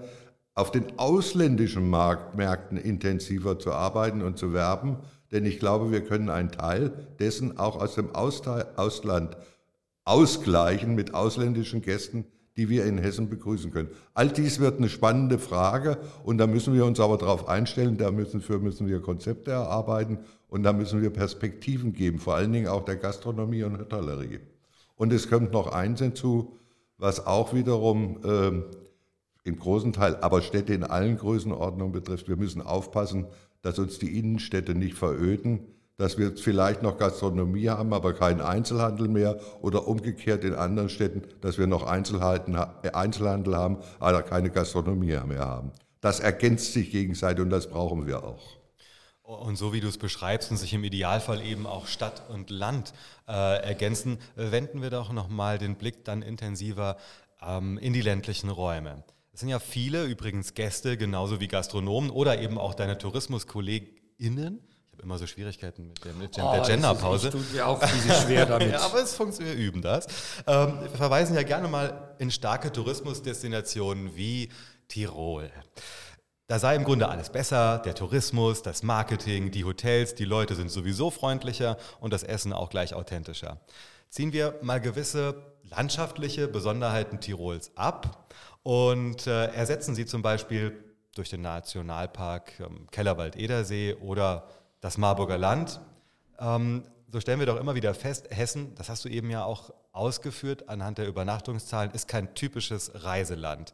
auf 0.54 0.70
den 0.70 1.00
ausländischen 1.00 1.90
Markt, 1.90 2.36
Märkten 2.36 2.78
intensiver 2.78 3.58
zu 3.58 3.72
arbeiten 3.72 4.22
und 4.22 4.38
zu 4.38 4.52
werben, 4.52 4.98
denn 5.32 5.46
ich 5.46 5.60
glaube, 5.60 5.92
wir 5.92 6.04
können 6.04 6.30
einen 6.30 6.52
Teil 6.52 6.92
dessen 7.20 7.58
auch 7.58 7.82
aus 7.82 7.96
dem 7.96 8.14
Ausland 8.14 9.38
ausgleichen 10.04 10.94
mit 10.94 11.14
ausländischen 11.14 11.82
Gästen, 11.82 12.26
die 12.58 12.70
wir 12.70 12.86
in 12.86 12.98
Hessen 12.98 13.30
begrüßen 13.30 13.72
können. 13.72 13.90
All 14.14 14.30
dies 14.30 14.60
wird 14.60 14.78
eine 14.78 14.90
spannende 14.90 15.40
Frage 15.40 15.98
und 16.24 16.38
da 16.38 16.48
müssen 16.48 16.74
wir 16.74 16.86
uns 16.86 17.00
aber 17.00 17.18
darauf 17.18 17.48
einstellen, 17.50 17.98
da 17.98 18.12
müssen, 18.12 18.44
müssen 18.62 18.88
wir 18.88 19.02
Konzepte 19.02 19.52
erarbeiten 19.52 20.20
und 20.48 20.64
da 20.64 20.72
müssen 20.72 21.02
wir 21.02 21.10
Perspektiven 21.10 21.94
geben, 21.94 22.20
vor 22.20 22.36
allen 22.36 22.54
Dingen 22.54 22.68
auch 22.68 22.86
der 22.86 22.96
Gastronomie 22.96 23.64
und 23.64 23.78
Hotellerie. 23.78 24.40
Und 24.96 25.12
es 25.12 25.30
kommt 25.30 25.52
noch 25.52 25.68
eins 25.68 26.00
hinzu, 26.00 26.58
was 26.98 27.26
auch 27.26 27.54
wiederum 27.54 28.20
äh, 28.24 28.62
im 29.44 29.60
großen 29.60 29.92
Teil, 29.92 30.16
aber 30.22 30.42
Städte 30.42 30.74
in 30.74 30.84
allen 30.84 31.18
Größenordnungen 31.18 31.92
betrifft. 31.92 32.30
Wir 32.30 32.38
müssen 32.38 32.62
aufpassen, 32.62 33.28
dass 33.62 33.80
uns 33.80 34.00
die 34.00 34.18
Innenstädte 34.18 34.76
nicht 34.76 34.96
veröden, 34.96 35.60
dass 35.98 36.18
wir 36.18 36.36
vielleicht 36.36 36.82
noch 36.84 36.98
Gastronomie 36.98 37.70
haben, 37.70 37.94
aber 37.94 38.14
keinen 38.14 38.42
Einzelhandel 38.42 39.08
mehr 39.08 39.40
oder 39.62 39.88
umgekehrt 39.88 40.44
in 40.44 40.54
anderen 40.54 40.90
Städten, 40.90 41.24
dass 41.42 41.58
wir 41.58 41.68
noch 41.68 41.84
äh, 41.84 42.90
Einzelhandel 42.94 43.56
haben, 43.56 43.78
aber 44.00 44.24
keine 44.24 44.50
Gastronomie 44.50 45.18
mehr 45.26 45.46
haben. 45.46 45.72
Das 46.02 46.20
ergänzt 46.20 46.74
sich 46.74 46.92
gegenseitig 46.92 47.44
und 47.44 47.50
das 47.50 47.68
brauchen 47.68 48.06
wir 48.06 48.24
auch. 48.24 48.58
Und 49.24 49.56
so 49.56 49.74
wie 49.74 49.80
du 49.80 49.88
es 49.88 49.98
beschreibst 49.98 50.52
und 50.52 50.58
sich 50.58 50.74
im 50.74 50.84
Idealfall 50.84 51.42
eben 51.42 51.66
auch 51.66 51.88
Stadt 51.88 52.30
und 52.30 52.52
Land 52.52 52.94
äh, 53.28 53.32
ergänzen, 53.64 54.20
wenden 54.36 54.84
wir 54.84 54.92
doch 54.92 55.12
nochmal 55.12 55.58
den 55.58 55.78
Blick 55.78 56.06
dann 56.06 56.22
intensiver 56.22 56.98
ähm, 57.42 57.80
in 57.80 57.94
die 57.94 58.02
ländlichen 58.02 58.50
Räume. 58.50 59.04
Es 59.34 59.40
sind 59.40 59.50
ja 59.50 59.60
viele 59.60 60.06
übrigens 60.06 60.54
Gäste, 60.54 60.96
genauso 60.96 61.40
wie 61.40 61.48
Gastronomen 61.48 62.12
oder 62.12 62.40
eben 62.40 62.60
auch 62.60 62.76
deine 62.76 63.00
TourismuskollegInnen. 63.00 64.60
Immer 65.06 65.20
so 65.20 65.28
Schwierigkeiten 65.28 65.90
mit 65.90 66.04
der, 66.04 66.14
mit 66.14 66.36
der 66.36 66.46
oh, 66.46 66.66
Genderpause. 66.66 67.30
Das 67.30 67.40
tut 67.40 67.54
mir 67.54 67.68
auch 67.68 67.80
riesig 67.80 68.12
schwer 68.12 68.46
damit. 68.48 68.72
ja, 68.72 68.80
aber 68.80 69.04
es 69.04 69.14
funktioniert, 69.14 69.56
wir 69.56 69.64
üben 69.64 69.84
das. 69.84 70.08
Ähm, 70.48 70.80
wir 70.82 70.90
verweisen 70.90 71.36
ja 71.36 71.44
gerne 71.44 71.68
mal 71.68 72.16
in 72.18 72.32
starke 72.32 72.72
Tourismusdestinationen 72.72 74.16
wie 74.16 74.50
Tirol. 74.88 75.52
Da 76.48 76.58
sei 76.58 76.76
im 76.76 76.84
Grunde 76.84 77.08
alles 77.08 77.30
besser, 77.30 77.78
der 77.86 77.94
Tourismus, 77.94 78.64
das 78.64 78.82
Marketing, 78.82 79.52
die 79.52 79.64
Hotels, 79.64 80.16
die 80.16 80.26
Leute 80.26 80.56
sind 80.56 80.72
sowieso 80.72 81.12
freundlicher 81.12 81.78
und 82.00 82.12
das 82.12 82.24
Essen 82.24 82.52
auch 82.52 82.72
gleich 82.72 82.96
authentischer. 82.96 83.62
Ziehen 84.10 84.34
wir 84.34 84.58
mal 84.64 84.82
gewisse 84.82 85.36
landschaftliche 85.70 86.48
Besonderheiten 86.48 87.20
Tirols 87.20 87.78
ab 87.78 88.34
und 88.64 89.28
äh, 89.28 89.54
ersetzen 89.54 89.94
sie 89.94 90.08
zum 90.08 90.24
Beispiel 90.24 90.84
durch 91.14 91.30
den 91.30 91.42
Nationalpark 91.42 92.60
ähm, 92.60 92.88
Kellerwald-Edersee 92.90 93.98
oder 94.02 94.48
das 94.82 94.98
Marburger 94.98 95.38
Land. 95.38 95.82
Ähm, 96.40 96.84
so 97.12 97.20
stellen 97.20 97.40
wir 97.40 97.46
doch 97.46 97.60
immer 97.60 97.76
wieder 97.76 97.94
fest, 97.94 98.28
Hessen, 98.30 98.76
das 98.76 98.90
hast 98.90 99.06
du 99.06 99.10
eben 99.10 99.30
ja 99.30 99.46
auch 99.46 99.74
ausgeführt 99.92 100.68
anhand 100.68 100.98
der 100.98 101.08
Übernachtungszahlen, 101.08 101.92
ist 101.92 102.08
kein 102.08 102.36
typisches 102.36 102.92
Reiseland. 103.04 103.74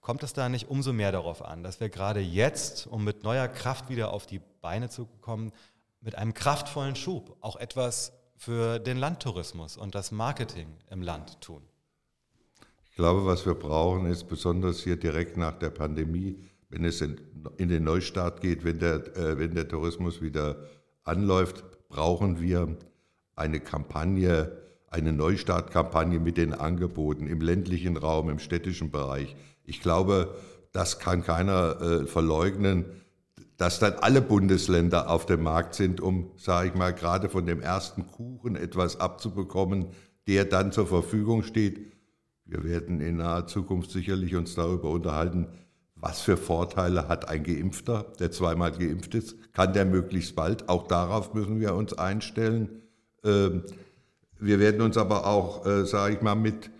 Kommt 0.00 0.22
es 0.22 0.32
da 0.32 0.48
nicht 0.48 0.68
umso 0.68 0.92
mehr 0.92 1.12
darauf 1.12 1.44
an, 1.44 1.62
dass 1.62 1.78
wir 1.78 1.88
gerade 1.88 2.20
jetzt, 2.20 2.86
um 2.86 3.04
mit 3.04 3.22
neuer 3.22 3.48
Kraft 3.48 3.90
wieder 3.90 4.12
auf 4.12 4.26
die 4.26 4.40
Beine 4.60 4.88
zu 4.88 5.06
kommen, 5.20 5.52
mit 6.00 6.16
einem 6.16 6.34
kraftvollen 6.34 6.96
Schub 6.96 7.36
auch 7.40 7.56
etwas 7.56 8.12
für 8.36 8.78
den 8.78 8.96
Landtourismus 8.96 9.76
und 9.76 9.94
das 9.94 10.10
Marketing 10.10 10.68
im 10.90 11.02
Land 11.02 11.40
tun? 11.42 11.62
Ich 12.88 12.96
glaube, 12.96 13.26
was 13.26 13.44
wir 13.46 13.54
brauchen, 13.54 14.06
ist 14.06 14.24
besonders 14.24 14.80
hier 14.80 14.96
direkt 14.96 15.36
nach 15.36 15.58
der 15.58 15.70
Pandemie, 15.70 16.42
wenn 16.70 16.84
es 16.84 17.00
in, 17.00 17.18
den 17.68 17.84
Neustart 17.84 18.40
geht, 18.40 18.64
wenn 18.64 18.78
der, 18.78 19.16
äh, 19.16 19.38
wenn 19.38 19.54
der 19.54 19.68
Tourismus 19.68 20.22
wieder 20.22 20.56
anläuft, 21.02 21.64
brauchen 21.88 22.40
wir 22.40 22.76
eine 23.34 23.60
Kampagne, 23.60 24.52
eine 24.88 25.12
Neustartkampagne 25.12 26.20
mit 26.20 26.36
den 26.36 26.54
Angeboten 26.54 27.26
im 27.26 27.40
ländlichen 27.40 27.96
Raum, 27.96 28.30
im 28.30 28.38
städtischen 28.38 28.90
Bereich. 28.90 29.36
Ich 29.64 29.80
glaube, 29.80 30.36
das 30.72 30.98
kann 31.00 31.22
keiner 31.24 31.80
äh, 31.80 32.06
verleugnen, 32.06 32.86
dass 33.56 33.78
dann 33.78 33.94
alle 33.94 34.22
Bundesländer 34.22 35.10
auf 35.10 35.26
dem 35.26 35.42
Markt 35.42 35.74
sind, 35.74 36.00
um, 36.00 36.30
sage 36.36 36.68
ich 36.68 36.74
mal, 36.74 36.94
gerade 36.94 37.28
von 37.28 37.44
dem 37.46 37.60
ersten 37.60 38.06
Kuchen 38.06 38.56
etwas 38.56 39.00
abzubekommen, 39.00 39.88
der 40.26 40.44
dann 40.44 40.72
zur 40.72 40.86
Verfügung 40.86 41.42
steht 41.42 41.90
wir 42.50 42.64
werden 42.64 43.00
in 43.00 43.18
naher 43.18 43.46
Zukunft 43.46 43.92
sicherlich 43.92 44.34
uns 44.34 44.56
darüber 44.56 44.90
unterhalten, 44.90 45.46
was 46.00 46.20
für 46.20 46.36
Vorteile 46.36 47.08
hat 47.08 47.28
ein 47.28 47.44
Geimpfter, 47.44 48.06
der 48.18 48.30
zweimal 48.30 48.72
geimpft 48.72 49.14
ist? 49.14 49.52
Kann 49.52 49.72
der 49.72 49.84
möglichst 49.84 50.34
bald? 50.34 50.68
Auch 50.68 50.86
darauf 50.86 51.34
müssen 51.34 51.60
wir 51.60 51.74
uns 51.74 51.92
einstellen. 51.92 52.82
Ähm, 53.22 53.64
wir 54.38 54.58
werden 54.58 54.80
uns 54.80 54.96
aber 54.96 55.26
auch, 55.26 55.66
äh, 55.66 55.84
sage 55.84 56.14
ich 56.14 56.22
mal, 56.22 56.34
mit 56.34 56.70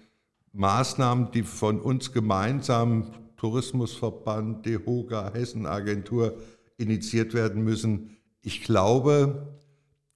Maßnahmen, 0.52 1.30
die 1.32 1.42
von 1.42 1.80
uns 1.80 2.12
gemeinsam, 2.12 3.12
Tourismusverband, 3.36 4.64
DEHOGA, 4.66 5.32
Hessenagentur, 5.34 6.38
initiiert 6.78 7.34
werden 7.34 7.62
müssen. 7.62 8.16
Ich 8.40 8.64
glaube, 8.64 9.46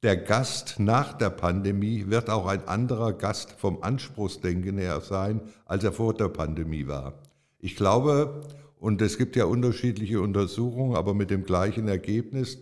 der 0.02 0.16
Gast 0.16 0.76
nach 0.78 1.12
der 1.12 1.30
Pandemie 1.30 2.06
wird 2.08 2.30
auch 2.30 2.46
ein 2.46 2.66
anderer 2.66 3.12
Gast 3.12 3.52
vom 3.52 3.82
Anspruchsdenken 3.82 4.78
her 4.78 5.00
sein, 5.00 5.42
als 5.66 5.84
er 5.84 5.92
vor 5.92 6.14
der 6.14 6.28
Pandemie 6.28 6.86
war. 6.86 7.14
Ich 7.58 7.76
glaube, 7.76 8.42
und 8.84 9.00
es 9.00 9.16
gibt 9.16 9.34
ja 9.34 9.46
unterschiedliche 9.46 10.20
Untersuchungen, 10.20 10.94
aber 10.94 11.14
mit 11.14 11.30
dem 11.30 11.46
gleichen 11.46 11.88
Ergebnis, 11.88 12.58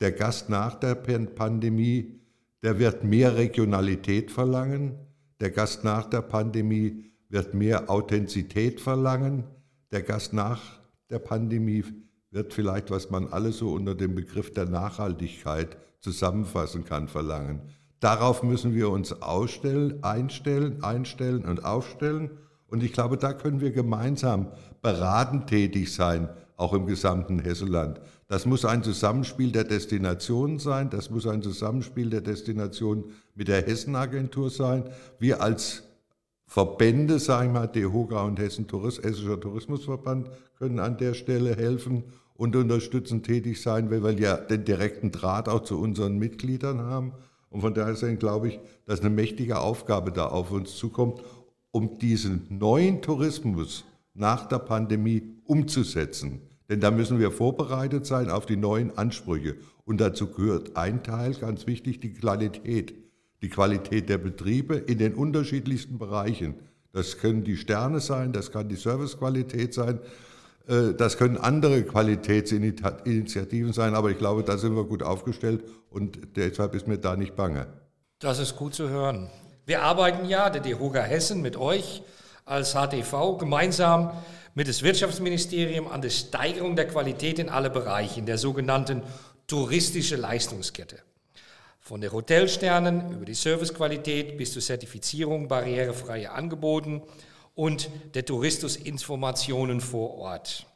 der 0.00 0.12
Gast 0.12 0.48
nach 0.48 0.76
der 0.76 0.94
Pandemie, 0.94 2.22
der 2.62 2.78
wird 2.78 3.04
mehr 3.04 3.36
Regionalität 3.36 4.30
verlangen, 4.30 4.94
der 5.40 5.50
Gast 5.50 5.84
nach 5.84 6.08
der 6.08 6.22
Pandemie 6.22 7.12
wird 7.28 7.52
mehr 7.52 7.90
Authentizität 7.90 8.80
verlangen, 8.80 9.44
der 9.92 10.00
Gast 10.00 10.32
nach 10.32 10.80
der 11.10 11.18
Pandemie 11.18 11.84
wird 12.30 12.54
vielleicht, 12.54 12.90
was 12.90 13.10
man 13.10 13.26
alles 13.26 13.58
so 13.58 13.70
unter 13.74 13.94
dem 13.94 14.14
Begriff 14.14 14.50
der 14.54 14.64
Nachhaltigkeit 14.64 15.76
zusammenfassen 16.00 16.86
kann, 16.86 17.08
verlangen. 17.08 17.60
Darauf 18.00 18.42
müssen 18.42 18.74
wir 18.74 18.88
uns 18.88 19.20
ausstellen, 19.20 20.02
einstellen, 20.02 20.82
einstellen 20.82 21.44
und 21.44 21.66
aufstellen. 21.66 22.30
Und 22.68 22.82
ich 22.82 22.94
glaube, 22.94 23.18
da 23.18 23.34
können 23.34 23.60
wir 23.60 23.70
gemeinsam 23.70 24.46
beratend 24.82 25.46
tätig 25.46 25.92
sein, 25.92 26.28
auch 26.56 26.72
im 26.72 26.86
gesamten 26.86 27.38
Hesseland. 27.38 28.00
Das 28.26 28.44
muss 28.44 28.64
ein 28.64 28.82
Zusammenspiel 28.82 29.52
der 29.52 29.64
Destinationen 29.64 30.58
sein, 30.58 30.90
das 30.90 31.10
muss 31.10 31.26
ein 31.26 31.42
Zusammenspiel 31.42 32.10
der 32.10 32.20
Destinationen 32.20 33.04
mit 33.34 33.48
der 33.48 33.64
Hessenagentur 33.64 34.50
sein. 34.50 34.84
Wir 35.18 35.40
als 35.40 35.84
Verbände, 36.46 37.18
sage 37.18 37.46
ich 37.46 37.52
mal, 37.52 37.66
DEHOGA 37.66 38.22
und 38.22 38.38
Hessen 38.38 38.66
Touris, 38.66 39.02
Hessischer 39.02 39.38
Tourismusverband 39.38 40.30
können 40.58 40.78
an 40.78 40.96
der 40.96 41.14
Stelle 41.14 41.54
helfen 41.54 42.04
und 42.34 42.56
unterstützend 42.56 43.26
tätig 43.26 43.60
sein, 43.60 43.90
weil 43.90 44.02
wir 44.02 44.12
ja 44.12 44.36
den 44.36 44.64
direkten 44.64 45.10
Draht 45.10 45.48
auch 45.48 45.62
zu 45.62 45.78
unseren 45.78 46.18
Mitgliedern 46.18 46.80
haben. 46.80 47.12
Und 47.50 47.60
von 47.60 47.74
daher 47.74 47.94
glaube 48.16 48.48
ich, 48.48 48.60
dass 48.86 49.00
eine 49.00 49.10
mächtige 49.10 49.58
Aufgabe 49.58 50.12
da 50.12 50.26
auf 50.26 50.50
uns 50.50 50.76
zukommt, 50.76 51.22
um 51.70 51.98
diesen 51.98 52.46
neuen 52.48 53.02
Tourismus 53.02 53.84
nach 54.18 54.46
der 54.46 54.58
Pandemie 54.58 55.22
umzusetzen. 55.44 56.42
Denn 56.68 56.80
da 56.80 56.90
müssen 56.90 57.18
wir 57.18 57.30
vorbereitet 57.30 58.04
sein 58.04 58.30
auf 58.30 58.44
die 58.44 58.56
neuen 58.56 58.96
Ansprüche. 58.98 59.56
Und 59.84 60.00
dazu 60.00 60.28
gehört 60.28 60.76
ein 60.76 61.02
Teil, 61.02 61.32
ganz 61.34 61.66
wichtig, 61.66 62.00
die 62.00 62.12
Qualität. 62.12 62.94
Die 63.40 63.48
Qualität 63.48 64.08
der 64.08 64.18
Betriebe 64.18 64.74
in 64.74 64.98
den 64.98 65.14
unterschiedlichsten 65.14 65.98
Bereichen. 65.98 66.54
Das 66.92 67.18
können 67.18 67.44
die 67.44 67.56
Sterne 67.56 68.00
sein, 68.00 68.32
das 68.32 68.50
kann 68.50 68.68
die 68.68 68.76
Servicequalität 68.76 69.72
sein, 69.72 70.00
äh, 70.66 70.94
das 70.94 71.16
können 71.16 71.36
andere 71.36 71.82
Qualitätsinitiativen 71.84 73.72
sein, 73.72 73.94
aber 73.94 74.10
ich 74.10 74.18
glaube, 74.18 74.42
da 74.42 74.58
sind 74.58 74.74
wir 74.74 74.84
gut 74.84 75.02
aufgestellt 75.02 75.62
und 75.90 76.18
deshalb 76.36 76.74
ist 76.74 76.88
mir 76.88 76.98
da 76.98 77.14
nicht 77.14 77.36
bange. 77.36 77.66
Das 78.18 78.38
ist 78.40 78.56
gut 78.56 78.74
zu 78.74 78.88
hören. 78.88 79.30
Wir 79.66 79.82
arbeiten 79.82 80.26
ja, 80.26 80.50
der 80.50 80.60
DEHOGA 80.60 81.02
Hessen, 81.02 81.40
mit 81.40 81.56
euch 81.56 82.02
als 82.48 82.72
HTV 82.72 83.38
gemeinsam 83.38 84.10
mit 84.54 84.66
dem 84.66 84.80
Wirtschaftsministerium 84.80 85.86
an 85.86 86.02
der 86.02 86.10
Steigerung 86.10 86.74
der 86.74 86.88
Qualität 86.88 87.38
in 87.38 87.48
alle 87.48 87.70
Bereiche, 87.70 88.18
in 88.18 88.26
der 88.26 88.38
sogenannten 88.38 89.02
touristische 89.46 90.16
Leistungskette. 90.16 90.98
Von 91.80 92.00
der 92.00 92.12
Hotelsternen 92.12 93.12
über 93.12 93.24
die 93.24 93.34
Servicequalität 93.34 94.36
bis 94.36 94.52
zur 94.52 94.62
Zertifizierung 94.62 95.48
barrierefreier 95.48 96.34
Angeboten 96.34 97.02
und 97.54 97.90
der 98.14 98.24
Tourismusinformationen 98.24 99.80
vor 99.80 100.14
Ort. 100.16 100.66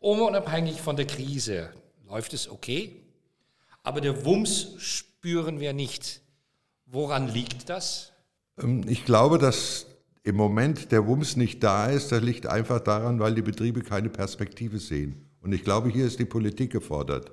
Unabhängig 0.00 0.80
von 0.80 0.96
der 0.96 1.06
Krise 1.06 1.70
läuft 2.08 2.32
es 2.34 2.48
okay, 2.48 3.02
aber 3.82 4.00
der 4.00 4.24
Wumms 4.24 4.74
spüren 4.78 5.60
wir 5.60 5.72
nicht. 5.72 6.20
Woran 6.86 7.28
liegt 7.28 7.68
das? 7.68 8.12
Ähm, 8.58 8.84
ich 8.88 9.04
glaube, 9.04 9.38
dass 9.38 9.87
im 10.22 10.36
Moment 10.36 10.92
der 10.92 11.06
Wumms 11.06 11.36
nicht 11.36 11.62
da 11.62 11.86
ist. 11.86 12.12
Das 12.12 12.22
liegt 12.22 12.46
einfach 12.46 12.80
daran, 12.80 13.18
weil 13.20 13.34
die 13.34 13.42
Betriebe 13.42 13.80
keine 13.82 14.08
Perspektive 14.08 14.78
sehen. 14.78 15.28
Und 15.40 15.52
ich 15.52 15.64
glaube, 15.64 15.88
hier 15.88 16.06
ist 16.06 16.18
die 16.18 16.24
Politik 16.24 16.72
gefordert. 16.72 17.30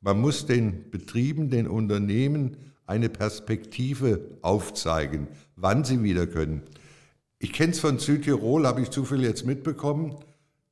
Man 0.00 0.20
muss 0.20 0.46
den 0.46 0.90
Betrieben, 0.90 1.50
den 1.50 1.66
Unternehmen 1.66 2.56
eine 2.86 3.08
Perspektive 3.08 4.38
aufzeigen, 4.42 5.28
wann 5.56 5.84
sie 5.84 6.02
wieder 6.02 6.26
können. 6.26 6.62
Ich 7.38 7.52
kenne 7.52 7.72
es 7.72 7.80
von 7.80 7.98
Südtirol, 7.98 8.66
habe 8.66 8.80
ich 8.80 8.90
zu 8.90 9.04
viel 9.04 9.22
jetzt 9.22 9.44
mitbekommen. 9.44 10.16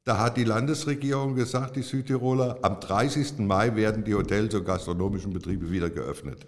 Da 0.04 0.18
hat 0.18 0.36
die 0.36 0.44
Landesregierung 0.44 1.34
gesagt, 1.34 1.76
die 1.76 1.82
Südtiroler, 1.82 2.58
am 2.62 2.80
30. 2.80 3.38
Mai 3.38 3.74
werden 3.74 4.04
die 4.04 4.14
Hotels 4.14 4.54
und 4.54 4.64
gastronomischen 4.64 5.32
Betriebe 5.32 5.70
wieder 5.70 5.90
geöffnet. 5.90 6.46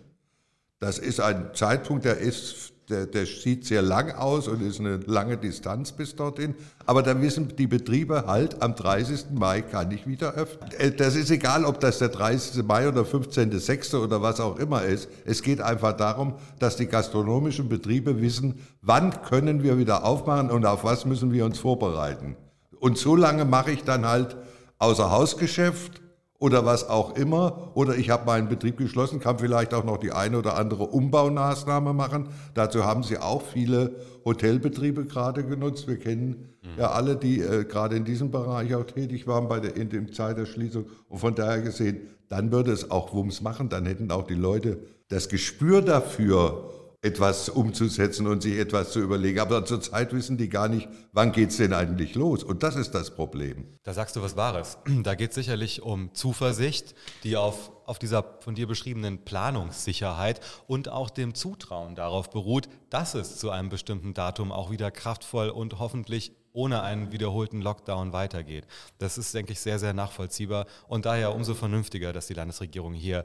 Das 0.79 0.99
ist 0.99 1.21
ein 1.21 1.51
Zeitpunkt, 1.55 2.05
der 2.05 2.19
ist 2.19 2.73
der, 2.89 3.07
der 3.07 3.27
sieht 3.27 3.67
sehr 3.67 3.83
lang 3.83 4.13
aus 4.13 4.49
und 4.49 4.63
ist 4.63 4.81
eine 4.81 4.97
lange 5.07 5.37
Distanz 5.37 5.93
bis 5.93 6.17
dorthin. 6.17 6.55
Aber 6.87 7.03
da 7.03 7.21
wissen 7.21 7.55
die 7.57 7.67
Betriebe 7.67 8.25
halt, 8.27 8.63
am 8.63 8.75
30. 8.75 9.27
Mai 9.33 9.63
kann 9.63 9.91
ich 9.91 10.07
wieder 10.07 10.35
öffnen. 10.35 10.71
Äh, 10.79 10.93
das 10.93 11.15
ist 11.17 11.31
egal, 11.31 11.65
ob 11.65 11.81
das 11.81 11.99
der 11.99 12.09
30. 12.09 12.65
Mai 12.65 12.89
oder 12.89 13.03
15.06. 13.03 13.97
oder 13.97 14.23
was 14.23 14.41
auch 14.41 14.59
immer 14.59 14.85
ist. 14.85 15.09
Es 15.25 15.43
geht 15.43 15.61
einfach 15.61 15.93
darum, 15.93 16.35
dass 16.59 16.77
die 16.77 16.87
gastronomischen 16.87 17.69
Betriebe 17.69 18.21
wissen, 18.21 18.61
wann 18.83 19.23
können 19.23 19.63
wir 19.63 19.79
wieder 19.79 20.05
aufmachen 20.05 20.51
und 20.51 20.65
auf 20.65 20.85
was 20.85 21.05
müssen 21.05 21.33
wir 21.33 21.45
uns 21.45 21.59
vorbereiten. 21.59 22.37
Und 22.81 22.97
so 22.97 23.17
lange 23.17 23.45
mache 23.45 23.73
ich 23.73 23.85
dann 23.85 24.07
halt 24.07 24.37
Außerhausgeschäft 24.79 26.01
oder 26.39 26.65
was 26.65 26.89
auch 26.89 27.17
immer. 27.17 27.71
Oder 27.75 27.97
ich 27.97 28.11
habe 28.11 28.27
meinen 28.27 28.49
Betrieb 28.49 28.77
geschlossen, 28.79 29.21
kann 29.21 29.39
vielleicht 29.39 29.75
auch 29.75 29.85
noch 29.85 29.99
die 29.99 30.13
eine 30.13 30.39
oder 30.39 30.57
andere 30.57 30.85
Umbaumaßnahme 30.85 31.93
machen. 31.93 32.29
Dazu 32.55 32.85
haben 32.85 33.03
Sie 33.03 33.19
auch 33.19 33.43
viele 33.43 33.97
Hotelbetriebe 34.25 35.05
gerade 35.05 35.45
genutzt. 35.45 35.89
Wir 35.89 35.99
kennen 35.99 36.49
mhm. 36.63 36.79
ja 36.79 36.91
alle, 36.91 37.17
die 37.17 37.41
äh, 37.41 37.65
gerade 37.65 37.97
in 37.97 38.05
diesem 38.05 38.31
Bereich 38.31 38.75
auch 38.75 38.85
tätig 38.85 39.27
waren 39.27 39.49
bei 39.49 39.61
der, 39.61 39.77
in 39.77 39.91
der 39.91 40.11
Zeit 40.13 40.39
der 40.39 40.47
Schließung. 40.47 40.87
Und 41.09 41.19
von 41.19 41.35
daher 41.35 41.61
gesehen, 41.61 42.03
dann 42.29 42.53
würde 42.53 42.73
es 42.73 42.91
auch 42.91 43.13
Wumms 43.13 43.41
machen. 43.41 43.69
Dann 43.69 43.87
hätten 43.87 44.11
auch 44.11 44.27
die 44.27 44.35
Leute 44.35 44.79
das 45.09 45.29
Gespür 45.29 45.83
dafür, 45.83 46.71
etwas 47.01 47.49
umzusetzen 47.49 48.27
und 48.27 48.43
sich 48.43 48.59
etwas 48.59 48.91
zu 48.91 49.01
überlegen. 49.01 49.39
Aber 49.39 49.65
zurzeit 49.65 50.13
wissen 50.13 50.37
die 50.37 50.49
gar 50.49 50.69
nicht, 50.69 50.89
wann 51.13 51.31
geht 51.31 51.51
es 51.51 51.59
denn 51.59 51.73
eigentlich 51.73 52.15
los. 52.17 52.43
Und 52.43 52.63
das 52.63 52.75
ist 52.75 52.93
das 52.93 53.15
Problem. 53.15 53.67
Da 53.85 53.95
sagst 53.95 54.17
du 54.17 54.23
was 54.23 54.37
Wahres. 54.37 54.79
Da 55.03 55.15
geht 55.15 55.31
es 55.31 55.37
sicherlich 55.37 55.83
um 55.83 56.13
Zuversicht, 56.13 56.95
die 57.23 57.37
auf, 57.37 57.71
auf 57.87 57.99
dieser 57.99 58.25
von 58.41 58.55
dir 58.55 58.67
beschriebenen 58.67 59.25
Planungssicherheit 59.25 60.41
und 60.67 60.89
auch 60.89 61.09
dem 61.09 61.35
Zutrauen 61.35 61.95
darauf 61.95 62.31
beruht, 62.31 62.69
dass 62.91 63.15
es 63.15 63.37
zu 63.39 63.51
einem 63.51 63.69
bestimmten 63.69 64.13
Datum 64.13 64.51
auch 64.51 64.71
wieder 64.71 64.91
kraftvoll 64.91 65.51
und 65.51 65.79
hoffentlich 65.79 66.33
ohne 66.53 66.83
einen 66.83 67.13
wiederholten 67.13 67.61
Lockdown 67.61 68.13
weitergeht. 68.13 68.67
Das 68.99 69.17
ist, 69.17 69.33
denke 69.33 69.53
ich, 69.53 69.61
sehr, 69.61 69.79
sehr 69.79 69.93
nachvollziehbar 69.93 70.67
und 70.89 71.07
daher 71.07 71.35
umso 71.35 71.55
vernünftiger, 71.55 72.13
dass 72.13 72.27
die 72.27 72.35
Landesregierung 72.35 72.95
hier 72.95 73.25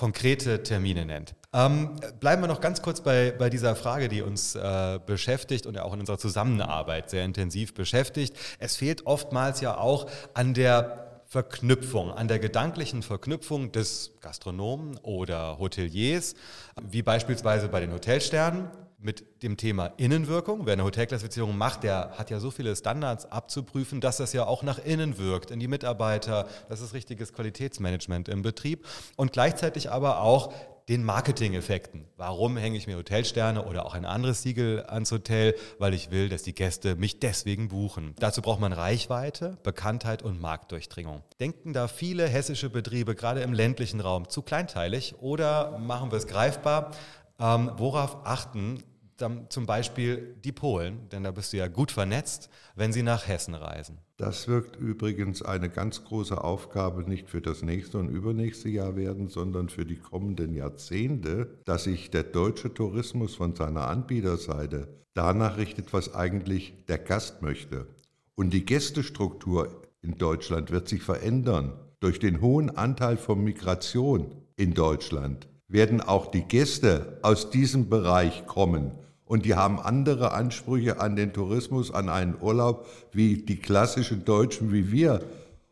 konkrete 0.00 0.62
Termine 0.62 1.04
nennt. 1.04 1.34
Ähm, 1.52 1.96
bleiben 2.20 2.40
wir 2.42 2.48
noch 2.48 2.62
ganz 2.62 2.80
kurz 2.80 3.02
bei, 3.02 3.32
bei 3.32 3.50
dieser 3.50 3.76
Frage, 3.76 4.08
die 4.08 4.22
uns 4.22 4.54
äh, 4.54 4.98
beschäftigt 5.04 5.66
und 5.66 5.74
ja 5.74 5.82
auch 5.82 5.92
in 5.92 6.00
unserer 6.00 6.16
Zusammenarbeit 6.16 7.10
sehr 7.10 7.22
intensiv 7.22 7.74
beschäftigt. 7.74 8.34
Es 8.58 8.76
fehlt 8.76 9.04
oftmals 9.04 9.60
ja 9.60 9.76
auch 9.76 10.06
an 10.32 10.54
der 10.54 11.22
Verknüpfung, 11.26 12.10
an 12.12 12.28
der 12.28 12.38
gedanklichen 12.38 13.02
Verknüpfung 13.02 13.72
des 13.72 14.12
Gastronomen 14.22 14.96
oder 15.02 15.58
Hoteliers, 15.58 16.34
wie 16.80 17.02
beispielsweise 17.02 17.68
bei 17.68 17.80
den 17.80 17.92
Hotelsternen 17.92 18.70
mit 19.02 19.42
dem 19.42 19.56
Thema 19.56 19.86
Innenwirkung. 19.96 20.66
Wer 20.66 20.74
eine 20.74 20.84
Hotelklassifizierung 20.84 21.56
macht, 21.56 21.82
der 21.82 22.12
hat 22.18 22.30
ja 22.30 22.38
so 22.38 22.50
viele 22.50 22.76
Standards 22.76 23.26
abzuprüfen, 23.26 24.00
dass 24.00 24.18
das 24.18 24.32
ja 24.32 24.46
auch 24.46 24.62
nach 24.62 24.78
innen 24.78 25.18
wirkt, 25.18 25.50
in 25.50 25.58
die 25.60 25.68
Mitarbeiter. 25.68 26.46
Das 26.68 26.80
ist 26.80 26.92
richtiges 26.92 27.32
Qualitätsmanagement 27.32 28.28
im 28.28 28.42
Betrieb. 28.42 28.86
Und 29.16 29.32
gleichzeitig 29.32 29.90
aber 29.90 30.20
auch 30.20 30.52
den 30.88 31.04
Marketing-Effekten. 31.04 32.06
Warum 32.16 32.56
hänge 32.56 32.76
ich 32.76 32.88
mir 32.88 32.96
Hotelsterne 32.96 33.64
oder 33.64 33.86
auch 33.86 33.94
ein 33.94 34.04
anderes 34.04 34.42
Siegel 34.42 34.84
ans 34.88 35.12
Hotel? 35.12 35.54
Weil 35.78 35.94
ich 35.94 36.10
will, 36.10 36.28
dass 36.28 36.42
die 36.42 36.52
Gäste 36.52 36.96
mich 36.96 37.20
deswegen 37.20 37.68
buchen. 37.68 38.14
Dazu 38.18 38.42
braucht 38.42 38.60
man 38.60 38.72
Reichweite, 38.72 39.56
Bekanntheit 39.62 40.24
und 40.24 40.40
Marktdurchdringung. 40.40 41.22
Denken 41.38 41.72
da 41.72 41.86
viele 41.86 42.26
hessische 42.26 42.70
Betriebe 42.70 43.14
gerade 43.14 43.40
im 43.42 43.52
ländlichen 43.52 44.00
Raum 44.00 44.28
zu 44.28 44.42
kleinteilig 44.42 45.14
oder 45.20 45.78
machen 45.78 46.10
wir 46.10 46.18
es 46.18 46.26
greifbar? 46.26 46.90
Ähm, 47.38 47.70
worauf 47.76 48.26
achten 48.26 48.82
dann 49.20 49.46
zum 49.50 49.66
Beispiel 49.66 50.36
die 50.44 50.52
Polen, 50.52 51.08
denn 51.10 51.24
da 51.24 51.30
bist 51.30 51.52
du 51.52 51.58
ja 51.58 51.68
gut 51.68 51.90
vernetzt, 51.90 52.48
wenn 52.74 52.92
sie 52.92 53.02
nach 53.02 53.28
Hessen 53.28 53.54
reisen. 53.54 53.98
Das 54.16 54.48
wird 54.48 54.76
übrigens 54.76 55.42
eine 55.42 55.68
ganz 55.68 56.04
große 56.04 56.42
Aufgabe 56.42 57.08
nicht 57.08 57.28
für 57.28 57.40
das 57.40 57.62
nächste 57.62 57.98
und 57.98 58.08
übernächste 58.08 58.68
Jahr 58.68 58.96
werden, 58.96 59.28
sondern 59.28 59.68
für 59.68 59.84
die 59.84 59.96
kommenden 59.96 60.54
Jahrzehnte, 60.54 61.58
dass 61.64 61.84
sich 61.84 62.10
der 62.10 62.24
deutsche 62.24 62.72
Tourismus 62.72 63.34
von 63.34 63.54
seiner 63.54 63.88
Anbieterseite 63.88 64.88
danach 65.14 65.56
richtet, 65.56 65.92
was 65.92 66.14
eigentlich 66.14 66.74
der 66.88 66.98
Gast 66.98 67.42
möchte. 67.42 67.86
Und 68.34 68.50
die 68.50 68.64
Gästestruktur 68.64 69.82
in 70.02 70.16
Deutschland 70.16 70.70
wird 70.70 70.88
sich 70.88 71.02
verändern. 71.02 71.72
Durch 72.00 72.18
den 72.18 72.40
hohen 72.40 72.70
Anteil 72.70 73.18
von 73.18 73.42
Migration 73.44 74.34
in 74.56 74.72
Deutschland 74.72 75.48
werden 75.68 76.00
auch 76.00 76.30
die 76.30 76.42
Gäste 76.42 77.18
aus 77.22 77.50
diesem 77.50 77.88
Bereich 77.88 78.46
kommen 78.46 78.92
und 79.30 79.44
die 79.44 79.54
haben 79.54 79.78
andere 79.78 80.32
Ansprüche 80.32 81.00
an 81.00 81.14
den 81.14 81.32
Tourismus, 81.32 81.94
an 81.94 82.08
einen 82.08 82.34
Urlaub, 82.40 82.88
wie 83.12 83.36
die 83.36 83.60
klassischen 83.60 84.24
Deutschen 84.24 84.72
wie 84.72 84.90
wir. 84.90 85.20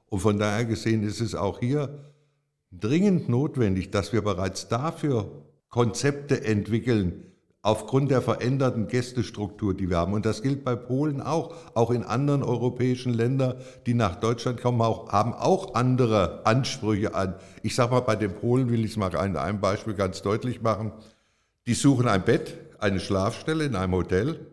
Und 0.08 0.20
von 0.20 0.38
daher 0.38 0.64
gesehen 0.64 1.02
ist 1.02 1.20
es 1.20 1.34
auch 1.34 1.58
hier 1.58 1.88
dringend 2.70 3.28
notwendig, 3.28 3.90
dass 3.90 4.12
wir 4.12 4.22
bereits 4.22 4.68
dafür 4.68 5.42
Konzepte 5.70 6.44
entwickeln, 6.44 7.24
aufgrund 7.60 8.12
der 8.12 8.22
veränderten 8.22 8.86
Gästestruktur, 8.86 9.74
die 9.74 9.90
wir 9.90 9.96
haben. 9.96 10.12
Und 10.12 10.24
das 10.24 10.42
gilt 10.42 10.62
bei 10.62 10.76
Polen 10.76 11.20
auch. 11.20 11.52
Auch 11.74 11.90
in 11.90 12.04
anderen 12.04 12.44
europäischen 12.44 13.12
Ländern, 13.12 13.56
die 13.86 13.94
nach 13.94 14.14
Deutschland 14.20 14.60
kommen, 14.60 14.80
auch, 14.80 15.10
haben 15.10 15.32
auch 15.32 15.74
andere 15.74 16.46
Ansprüche 16.46 17.12
an. 17.12 17.34
Ich 17.64 17.74
sage 17.74 17.90
mal, 17.90 18.02
bei 18.02 18.14
den 18.14 18.36
Polen 18.36 18.70
will 18.70 18.84
ich 18.84 18.92
es 18.92 18.96
mal 18.96 19.16
an 19.16 19.36
einem 19.36 19.60
Beispiel 19.60 19.94
ganz 19.94 20.22
deutlich 20.22 20.62
machen. 20.62 20.92
Die 21.66 21.74
suchen 21.74 22.06
ein 22.06 22.24
Bett, 22.24 22.67
eine 22.78 23.00
Schlafstelle 23.00 23.64
in 23.64 23.76
einem 23.76 23.92
Hotel, 23.92 24.46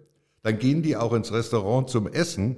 dann 0.43 0.59
gehen 0.59 0.83
die 0.83 0.95
auch 0.95 1.13
ins 1.13 1.31
Restaurant 1.31 1.89
zum 1.89 2.07
Essen, 2.07 2.57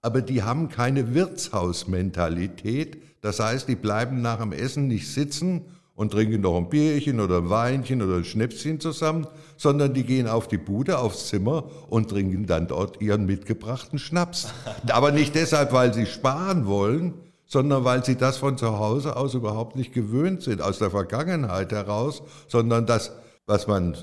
aber 0.00 0.22
die 0.22 0.42
haben 0.42 0.68
keine 0.68 1.14
Wirtshausmentalität. 1.14 3.00
Das 3.20 3.38
heißt, 3.38 3.68
die 3.68 3.76
bleiben 3.76 4.20
nach 4.20 4.40
dem 4.40 4.52
Essen 4.52 4.88
nicht 4.88 5.08
sitzen 5.12 5.66
und 5.94 6.10
trinken 6.10 6.40
noch 6.40 6.56
ein 6.56 6.68
Bierchen 6.68 7.20
oder 7.20 7.38
ein 7.38 7.50
Weinchen 7.50 8.02
oder 8.02 8.16
ein 8.16 8.24
Schnäpschen 8.24 8.80
zusammen, 8.80 9.26
sondern 9.56 9.94
die 9.94 10.04
gehen 10.04 10.26
auf 10.26 10.48
die 10.48 10.58
Bude, 10.58 10.98
aufs 10.98 11.28
Zimmer 11.28 11.70
und 11.88 12.10
trinken 12.10 12.46
dann 12.46 12.66
dort 12.66 13.00
ihren 13.00 13.26
mitgebrachten 13.26 13.98
Schnaps. 13.98 14.48
Aber 14.90 15.12
nicht 15.12 15.34
deshalb, 15.34 15.72
weil 15.72 15.94
sie 15.94 16.06
sparen 16.06 16.66
wollen, 16.66 17.14
sondern 17.46 17.84
weil 17.84 18.04
sie 18.04 18.16
das 18.16 18.38
von 18.38 18.56
zu 18.56 18.78
Hause 18.78 19.14
aus 19.16 19.34
überhaupt 19.34 19.76
nicht 19.76 19.92
gewöhnt 19.92 20.42
sind, 20.42 20.62
aus 20.62 20.78
der 20.78 20.90
Vergangenheit 20.90 21.70
heraus, 21.70 22.22
sondern 22.48 22.86
das, 22.86 23.12
was 23.46 23.66
man 23.66 23.96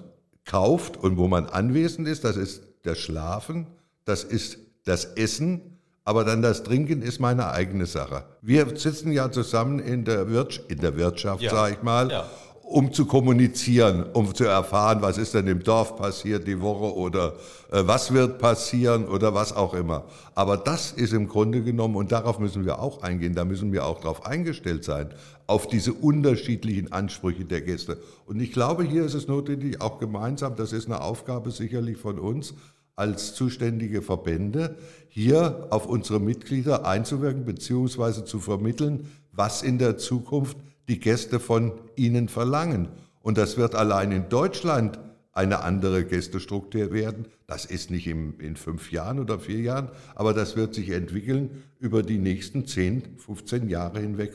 kauft 0.49 0.97
und 0.97 1.17
wo 1.17 1.27
man 1.27 1.45
anwesend 1.45 2.07
ist, 2.07 2.23
das 2.23 2.35
ist 2.35 2.63
das 2.83 2.97
Schlafen, 2.97 3.67
das 4.05 4.23
ist 4.23 4.57
das 4.85 5.05
Essen, 5.05 5.77
aber 6.03 6.23
dann 6.23 6.41
das 6.41 6.63
Trinken 6.63 7.03
ist 7.03 7.19
meine 7.19 7.51
eigene 7.51 7.85
Sache. 7.85 8.23
Wir 8.41 8.65
sitzen 8.75 9.11
ja 9.11 9.31
zusammen 9.31 9.77
in 9.77 10.05
der, 10.05 10.27
Wirtschaft, 10.29 10.71
in 10.71 10.79
der 10.79 10.97
Wirtschaft, 10.97 11.43
ja. 11.43 11.51
sage 11.51 11.75
ich 11.75 11.83
mal, 11.83 12.09
ja. 12.09 12.25
um 12.63 12.91
zu 12.91 13.05
kommunizieren, 13.05 14.05
um 14.13 14.33
zu 14.33 14.45
erfahren, 14.45 15.03
was 15.03 15.19
ist 15.19 15.35
denn 15.35 15.45
im 15.45 15.61
Dorf 15.61 15.95
passiert 15.97 16.47
die 16.47 16.59
Woche 16.59 16.95
oder 16.95 17.33
äh, 17.71 17.83
was 17.85 18.11
wird 18.11 18.39
passieren 18.39 19.05
oder 19.05 19.35
was 19.35 19.53
auch 19.53 19.75
immer. 19.75 20.05
Aber 20.33 20.57
das 20.57 20.91
ist 20.91 21.13
im 21.13 21.27
Grunde 21.27 21.61
genommen, 21.61 21.95
und 21.95 22.11
darauf 22.11 22.39
müssen 22.39 22.65
wir 22.65 22.79
auch 22.79 23.03
eingehen, 23.03 23.35
da 23.35 23.45
müssen 23.45 23.71
wir 23.71 23.85
auch 23.85 23.99
darauf 23.99 24.25
eingestellt 24.25 24.83
sein, 24.83 25.09
auf 25.49 25.65
diese 25.65 25.93
unterschiedlichen 25.93 26.91
Ansprüche 26.91 27.43
der 27.43 27.61
Gäste. 27.61 27.97
Und 28.27 28.39
ich 28.39 28.51
glaube, 28.51 28.83
hier 28.83 29.03
ist 29.03 29.15
es 29.15 29.27
notwendig, 29.27 29.81
auch 29.81 29.97
gemeinsam, 29.97 30.55
das 30.55 30.73
ist 30.73 30.85
eine 30.85 31.01
Aufgabe 31.01 31.49
sicherlich 31.49 31.97
von 31.97 32.19
uns, 32.19 32.53
als 32.95 33.33
zuständige 33.33 34.03
Verbände 34.03 34.75
hier 35.07 35.65
auf 35.71 35.87
unsere 35.87 36.19
Mitglieder 36.19 36.85
einzuwirken 36.85 37.45
bzw. 37.45 38.25
zu 38.25 38.39
vermitteln, 38.39 39.07
was 39.31 39.63
in 39.63 39.79
der 39.79 39.97
Zukunft 39.97 40.55
die 40.87 40.99
Gäste 40.99 41.39
von 41.39 41.71
ihnen 41.95 42.29
verlangen. 42.29 42.89
Und 43.23 43.39
das 43.39 43.57
wird 43.57 43.73
allein 43.73 44.11
in 44.11 44.29
Deutschland 44.29 44.99
eine 45.39 45.61
andere 45.61 46.03
Gästestruktur 46.03 46.91
werden. 46.91 47.27
Das 47.47 47.63
ist 47.63 47.91
nicht 47.91 48.07
im, 48.07 48.37
in 48.41 48.57
fünf 48.57 48.91
Jahren 48.91 49.19
oder 49.19 49.39
vier 49.39 49.61
Jahren, 49.61 49.89
aber 50.13 50.33
das 50.33 50.57
wird 50.57 50.75
sich 50.75 50.89
entwickeln 50.89 51.63
über 51.79 52.03
die 52.03 52.17
nächsten 52.17 52.67
10, 52.67 53.17
15 53.17 53.69
Jahre 53.69 54.01
hinweg. 54.01 54.33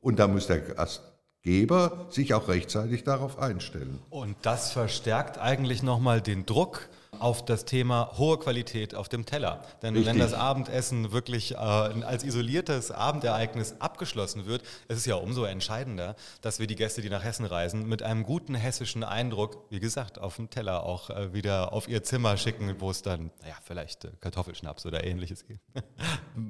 Und 0.00 0.18
da 0.18 0.26
muss 0.26 0.48
der 0.48 0.58
Gastgeber 0.58 2.06
sich 2.10 2.34
auch 2.34 2.48
rechtzeitig 2.48 3.04
darauf 3.04 3.38
einstellen. 3.38 4.00
Und 4.10 4.34
das 4.42 4.72
verstärkt 4.72 5.38
eigentlich 5.38 5.84
nochmal 5.84 6.20
den 6.20 6.46
Druck 6.46 6.88
auf 7.20 7.44
das 7.44 7.64
Thema 7.64 8.10
hohe 8.16 8.38
Qualität 8.38 8.94
auf 8.94 9.08
dem 9.08 9.26
Teller. 9.26 9.62
Denn 9.82 9.94
Richtig. 9.94 10.12
wenn 10.12 10.18
das 10.20 10.34
Abendessen 10.34 11.12
wirklich 11.12 11.52
äh, 11.52 11.56
als 11.56 12.24
isoliertes 12.24 12.90
Abendereignis 12.90 13.76
abgeschlossen 13.78 14.46
wird, 14.46 14.62
ist 14.88 14.98
es 14.98 15.06
ja 15.06 15.16
umso 15.16 15.44
entscheidender, 15.44 16.16
dass 16.42 16.58
wir 16.58 16.66
die 16.66 16.76
Gäste, 16.76 17.02
die 17.02 17.10
nach 17.10 17.24
Hessen 17.24 17.46
reisen, 17.46 17.88
mit 17.88 18.02
einem 18.02 18.24
guten 18.24 18.54
hessischen 18.54 19.04
Eindruck, 19.04 19.64
wie 19.70 19.80
gesagt, 19.80 20.18
auf 20.18 20.36
dem 20.36 20.50
Teller 20.50 20.84
auch 20.84 21.10
äh, 21.10 21.32
wieder 21.32 21.72
auf 21.72 21.88
ihr 21.88 22.02
Zimmer 22.02 22.36
schicken, 22.36 22.74
wo 22.78 22.90
es 22.90 23.02
dann, 23.02 23.30
naja, 23.42 23.56
vielleicht 23.64 24.04
äh, 24.04 24.10
Kartoffelschnaps 24.20 24.86
oder 24.86 25.04
ähnliches 25.04 25.46
gibt. 25.46 25.60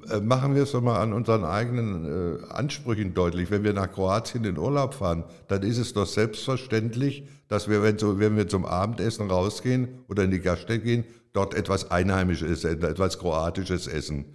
Äh, 0.09 0.19
machen 0.19 0.55
wir 0.55 0.63
es 0.63 0.71
doch 0.71 0.81
mal 0.81 0.99
an 0.99 1.13
unseren 1.13 1.45
eigenen 1.45 2.39
äh, 2.39 2.51
Ansprüchen 2.51 3.13
deutlich. 3.13 3.51
Wenn 3.51 3.63
wir 3.63 3.73
nach 3.73 3.91
Kroatien 3.91 4.43
in 4.43 4.57
Urlaub 4.57 4.95
fahren, 4.95 5.25
dann 5.47 5.61
ist 5.61 5.77
es 5.77 5.93
doch 5.93 6.07
selbstverständlich, 6.07 7.27
dass 7.47 7.69
wir, 7.69 7.83
wenn, 7.83 7.97
so, 7.97 8.19
wenn 8.19 8.35
wir 8.37 8.47
zum 8.47 8.65
Abendessen 8.65 9.29
rausgehen 9.29 9.99
oder 10.07 10.23
in 10.23 10.31
die 10.31 10.39
Gaststätte 10.39 10.83
gehen, 10.83 11.03
dort 11.33 11.53
etwas 11.53 11.91
Einheimisches, 11.91 12.63
etwas 12.63 13.19
Kroatisches 13.19 13.87
essen. 13.87 14.25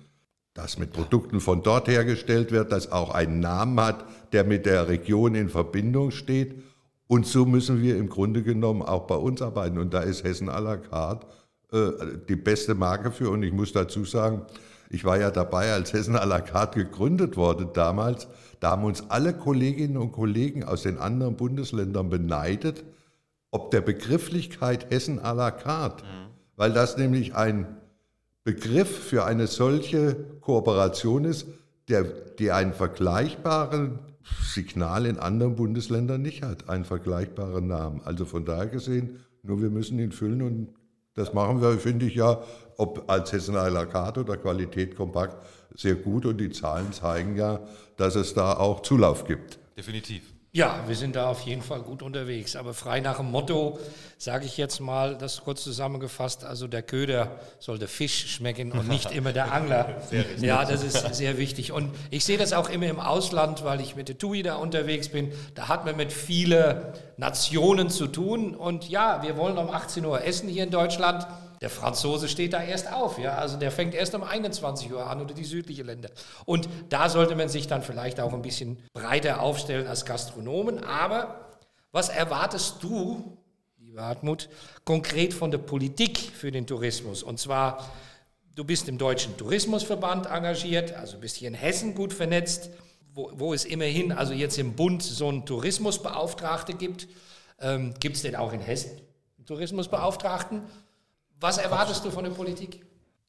Das 0.55 0.79
mit 0.79 0.93
Produkten 0.93 1.41
von 1.41 1.63
dort 1.63 1.89
hergestellt 1.89 2.51
wird, 2.51 2.73
das 2.73 2.91
auch 2.91 3.15
einen 3.15 3.41
Namen 3.41 3.81
hat, 3.81 4.05
der 4.33 4.45
mit 4.45 4.67
der 4.67 4.89
Region 4.89 5.35
in 5.35 5.49
Verbindung 5.49 6.11
steht. 6.11 6.63
Und 7.07 7.27
so 7.27 7.45
müssen 7.45 7.83
wir 7.83 7.97
im 7.97 8.09
Grunde 8.09 8.43
genommen 8.43 8.83
auch 8.83 9.07
bei 9.07 9.15
uns 9.15 9.43
arbeiten. 9.43 9.79
Und 9.79 9.95
da 9.95 10.01
ist 10.01 10.25
Hessen 10.25 10.49
à 10.49 10.61
la 10.61 10.77
carte 10.77 11.27
äh, 11.73 12.19
die 12.29 12.37
beste 12.37 12.75
Marke 12.75 13.11
für. 13.11 13.31
Und 13.31 13.43
ich 13.43 13.53
muss 13.53 13.73
dazu 13.73 14.05
sagen, 14.05 14.43
ich 14.91 15.05
war 15.05 15.19
ja 15.19 15.31
dabei, 15.31 15.73
als 15.73 15.93
Hessen 15.93 16.17
à 16.17 16.25
la 16.25 16.41
carte 16.41 16.85
gegründet 16.85 17.37
wurde 17.37 17.67
damals. 17.73 18.29
Da 18.59 18.73
haben 18.73 18.85
uns 18.85 19.09
alle 19.09 19.33
Kolleginnen 19.33 19.97
und 19.97 20.13
Kollegen 20.13 20.65
aus 20.65 20.83
den 20.83 20.99
anderen 20.99 21.37
Bundesländern 21.37 22.11
beneidet, 22.11 22.85
ob 23.51 23.71
der 23.71 23.81
Begrifflichkeit 23.81 24.91
Hessen 24.91 25.19
à 25.19 25.35
la 25.35 25.51
carte, 25.51 26.05
mhm. 26.05 26.31
weil 26.57 26.73
das 26.73 26.97
nämlich 26.97 27.35
ein 27.35 27.77
Begriff 28.45 29.09
für 29.09 29.25
eine 29.25 29.47
solche 29.47 30.15
Kooperation 30.41 31.25
ist, 31.25 31.47
der, 31.89 32.05
die 32.05 32.53
ein 32.53 32.73
vergleichbares 32.73 33.91
Signal 34.43 35.07
in 35.07 35.19
anderen 35.19 35.57
Bundesländern 35.57 36.23
nicht 36.23 36.43
hat, 36.43 36.69
einen 36.69 36.85
vergleichbaren 36.85 37.67
Namen. 37.67 38.01
Also 38.05 38.25
von 38.25 38.45
daher 38.45 38.67
gesehen, 38.67 39.21
nur 39.43 39.61
wir 39.61 39.71
müssen 39.71 39.99
ihn 39.99 40.13
füllen 40.13 40.43
und 40.43 40.69
das 41.15 41.35
machen 41.35 41.61
wir, 41.61 41.79
finde 41.79 42.07
ich 42.07 42.15
ja, 42.15 42.41
ob 42.77 43.11
als 43.11 43.33
Hessen 43.33 43.57
à 43.57 43.69
la 43.69 43.85
carte 43.85 44.21
oder 44.21 44.37
Qualität 44.37 44.97
kompakt, 44.97 45.37
sehr 45.75 45.97
gut 45.97 46.25
und 46.25 46.39
die 46.39 46.51
Zahlen 46.51 46.93
zeigen 46.93 47.37
ja, 47.37 47.61
dass 47.97 48.15
es 48.15 48.35
da 48.35 48.55
auch 48.55 48.81
Zulauf 48.81 49.25
gibt. 49.25 49.59
Definitiv. 49.77 50.23
Ja, 50.53 50.83
wir 50.89 50.97
sind 50.97 51.15
da 51.15 51.29
auf 51.29 51.43
jeden 51.43 51.63
Fall 51.63 51.81
gut 51.83 52.03
unterwegs. 52.03 52.57
Aber 52.57 52.75
frei 52.75 52.99
nach 52.99 53.19
dem 53.19 53.31
Motto, 53.31 53.79
sage 54.19 54.47
ich 54.47 54.57
jetzt 54.57 54.81
mal, 54.81 55.17
das 55.17 55.43
kurz 55.45 55.63
zusammengefasst, 55.63 56.45
also 56.45 56.67
der 56.67 56.83
Köder 56.83 57.39
soll 57.61 57.79
der 57.79 57.87
Fisch 57.87 58.35
schmecken 58.35 58.73
und 58.73 58.89
nicht 58.89 59.11
immer 59.15 59.33
der 59.33 59.53
Angler. 59.53 60.03
ja, 60.41 60.65
das 60.65 60.83
ist 60.83 61.15
sehr 61.15 61.39
wichtig. 61.39 61.71
Und 61.71 61.95
ich 62.11 62.25
sehe 62.25 62.37
das 62.37 62.53
auch 62.53 62.69
immer 62.69 62.87
im 62.87 62.99
Ausland, 62.99 63.63
weil 63.65 63.81
ich 63.81 63.95
mit 63.95 64.09
der 64.09 64.19
TUI 64.19 64.43
da 64.43 64.57
unterwegs 64.57 65.11
bin. 65.11 65.33
Da 65.55 65.69
hat 65.69 65.85
man 65.85 65.97
mit 65.97 66.13
vielen 66.13 66.83
Nationen 67.17 67.89
zu 67.89 68.09
tun. 68.09 68.57
Und 68.57 68.89
ja, 68.89 69.23
wir 69.23 69.37
wollen 69.37 69.57
um 69.57 69.71
18 69.71 70.05
Uhr 70.05 70.25
essen 70.25 70.49
hier 70.49 70.65
in 70.65 70.71
Deutschland. 70.71 71.29
Der 71.61 71.69
Franzose 71.69 72.29
steht 72.29 72.55
da 72.55 72.63
erst 72.63 72.91
auf, 72.91 73.19
ja, 73.19 73.35
also 73.35 73.59
der 73.59 73.71
fängt 73.71 73.95
erst 73.95 74.15
um 74.15 74.23
21 74.23 74.91
Uhr 74.93 75.07
an 75.07 75.21
oder 75.21 75.35
die 75.35 75.45
südlichen 75.45 75.85
Länder. 75.85 76.09
Und 76.47 76.69
da 76.89 77.11
sollte 77.11 77.37
man 77.37 77.51
sich 77.51 77.67
dann 77.67 77.83
vielleicht 77.83 78.19
auch 78.19 78.33
ein 78.33 78.41
bisschen 78.41 78.79
breiter 78.95 79.43
aufstellen 79.43 79.87
als 79.87 80.07
Gastronomen. 80.07 80.83
Aber 80.83 81.59
was 81.93 82.09
erwartest 82.09 82.83
du, 82.83 83.37
lieber 83.79 84.03
Hartmut, 84.03 84.49
konkret 84.85 85.35
von 85.35 85.51
der 85.51 85.59
Politik 85.59 86.19
für 86.19 86.51
den 86.51 86.67
Tourismus? 86.67 87.23
Und 87.23 87.39
zwar, 87.39 87.91
du 88.55 88.65
bist 88.65 88.89
im 88.89 88.97
Deutschen 88.97 89.37
Tourismusverband 89.37 90.27
engagiert, 90.27 90.95
also 90.95 91.19
bist 91.19 91.37
hier 91.37 91.49
in 91.49 91.55
Hessen 91.55 91.95
gut 91.95 92.15
vernetzt, 92.15 92.71
wo, 93.13 93.33
wo 93.35 93.53
es 93.53 93.67
immerhin, 93.67 94.13
also 94.13 94.33
jetzt 94.33 94.57
im 94.57 94.77
Bund, 94.77 95.03
so 95.03 95.29
einen 95.29 95.45
Tourismusbeauftragte 95.45 96.73
gibt. 96.73 97.07
Ähm, 97.61 97.93
gibt 98.01 98.17
es 98.17 98.23
denn 98.23 98.37
auch 98.37 98.55
in 98.55 98.61
Hessen 98.61 98.93
einen 99.37 99.45
Tourismusbeauftragten? 99.45 100.63
Was 101.41 101.57
erwartest 101.57 102.05
du 102.05 102.11
von 102.11 102.25
der 102.25 102.33
Politik? 102.33 102.85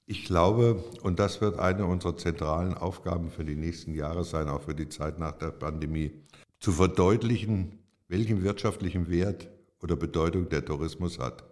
Ich 0.05 0.25
glaube, 0.25 0.83
und 1.01 1.19
das 1.19 1.39
wird 1.39 1.57
eine 1.59 1.85
unserer 1.85 2.17
zentralen 2.17 2.73
Aufgaben 2.73 3.31
für 3.31 3.45
die 3.45 3.55
nächsten 3.55 3.93
Jahre 3.93 4.25
sein, 4.25 4.49
auch 4.49 4.61
für 4.61 4.75
die 4.75 4.89
Zeit 4.89 5.17
nach 5.17 5.31
der 5.31 5.51
Pandemie, 5.51 6.11
zu 6.59 6.73
verdeutlichen, 6.73 7.79
welchen 8.09 8.43
wirtschaftlichen 8.43 9.09
Wert 9.09 9.47
oder 9.81 9.95
Bedeutung 9.95 10.49
der 10.49 10.65
Tourismus 10.65 11.19
hat. 11.19 11.45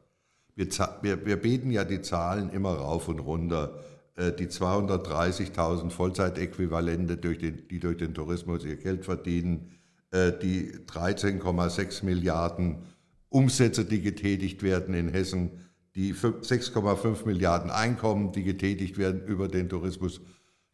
Wir, 0.56 0.68
wir, 1.02 1.26
wir 1.26 1.38
beten 1.38 1.72
ja 1.72 1.86
die 1.86 2.02
Zahlen 2.02 2.50
immer 2.50 2.74
rauf 2.74 3.08
und 3.08 3.20
runter. 3.20 3.80
Äh, 4.16 4.34
die 4.34 4.48
230.000 4.48 5.90
Vollzeitäquivalente, 5.90 7.16
durch 7.16 7.38
den, 7.38 7.70
die 7.70 7.80
durch 7.80 7.98
den 7.98 8.14
Tourismus 8.14 8.66
ihr 8.66 8.76
Geld 8.76 9.06
verdienen, 9.06 9.72
äh, 10.12 10.34
die 10.34 10.74
13,6 10.74 12.04
Milliarden 12.04 12.84
Umsätze, 13.30 13.86
die 13.86 14.02
getätigt 14.02 14.62
werden 14.62 14.94
in 14.94 15.08
Hessen, 15.08 15.52
die 16.00 16.14
6,5 16.14 17.26
Milliarden 17.26 17.72
Einkommen, 17.72 18.32
die 18.32 18.44
getätigt 18.44 18.98
werden 18.98 19.22
über 19.26 19.50
den 19.50 19.68
Tourismus, 19.68 20.22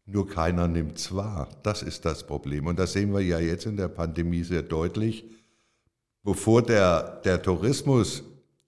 nur 0.06 0.30
keiner 0.30 0.68
nimmt 0.68 1.00
es 1.00 1.16
wahr. 1.16 1.50
Das 1.64 1.82
ist 1.82 2.06
das 2.06 2.28
Problem. 2.28 2.68
Und 2.68 2.78
das 2.78 2.94
sehen 2.94 3.12
wir 3.12 3.22
ja 3.22 3.40
jetzt 3.40 3.66
in 3.66 3.76
der 3.76 3.88
Pandemie 3.88 4.44
sehr 4.44 4.62
deutlich. 4.62 5.26
Bevor 6.24 6.62
der, 6.62 7.22
der 7.26 7.42
Tourismus 7.42 8.22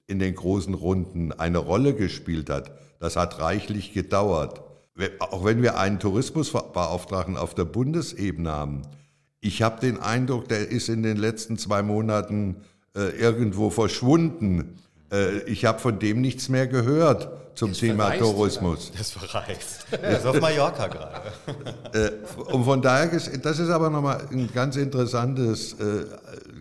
in 0.08 0.18
den 0.18 0.34
großen 0.34 0.74
Runden 0.74 1.32
eine 1.32 1.60
Rolle 1.60 1.94
gespielt 1.94 2.50
hat, 2.50 2.72
das 3.00 3.18
hat 3.18 3.40
reichlich 3.40 3.94
gedauert. 3.94 4.64
Auch 5.20 5.46
wenn 5.46 5.62
wir 5.62 5.78
einen 5.78 6.00
Tourismusbeauftragten 6.00 7.38
auf 7.38 7.54
der 7.54 7.66
Bundesebene 7.66 8.52
haben, 8.52 8.82
ich 9.42 9.62
habe 9.62 9.80
den 9.80 10.00
Eindruck, 10.00 10.48
der 10.48 10.70
ist 10.70 10.90
in 10.90 11.04
den 11.04 11.18
letzten 11.18 11.60
zwei 11.60 11.84
Monaten 11.84 12.64
äh, 12.96 13.10
irgendwo 13.10 13.70
verschwunden. 13.70 14.80
Äh, 15.12 15.40
ich 15.44 15.66
habe 15.66 15.80
von 15.80 16.00
dem 16.00 16.22
nichts 16.22 16.50
mehr 16.50 16.68
gehört 16.68 17.30
zum 17.56 17.70
das 17.70 17.80
Thema 17.80 18.12
Tourismus. 18.12 18.92
Das 18.98 19.12
verreist. 19.12 19.88
Das 20.02 20.20
ist 20.20 20.26
auf 20.26 20.40
Mallorca 20.40 20.88
gerade. 20.88 21.32
Äh, 21.94 22.52
und 22.52 22.66
von 22.66 22.82
daher, 22.82 23.08
das 23.08 23.60
ist 23.60 23.70
aber 23.70 23.90
nochmal 23.90 24.28
ein 24.32 24.50
ganz, 24.54 24.76
interessantes, 24.76 25.74
äh, 25.74 26.06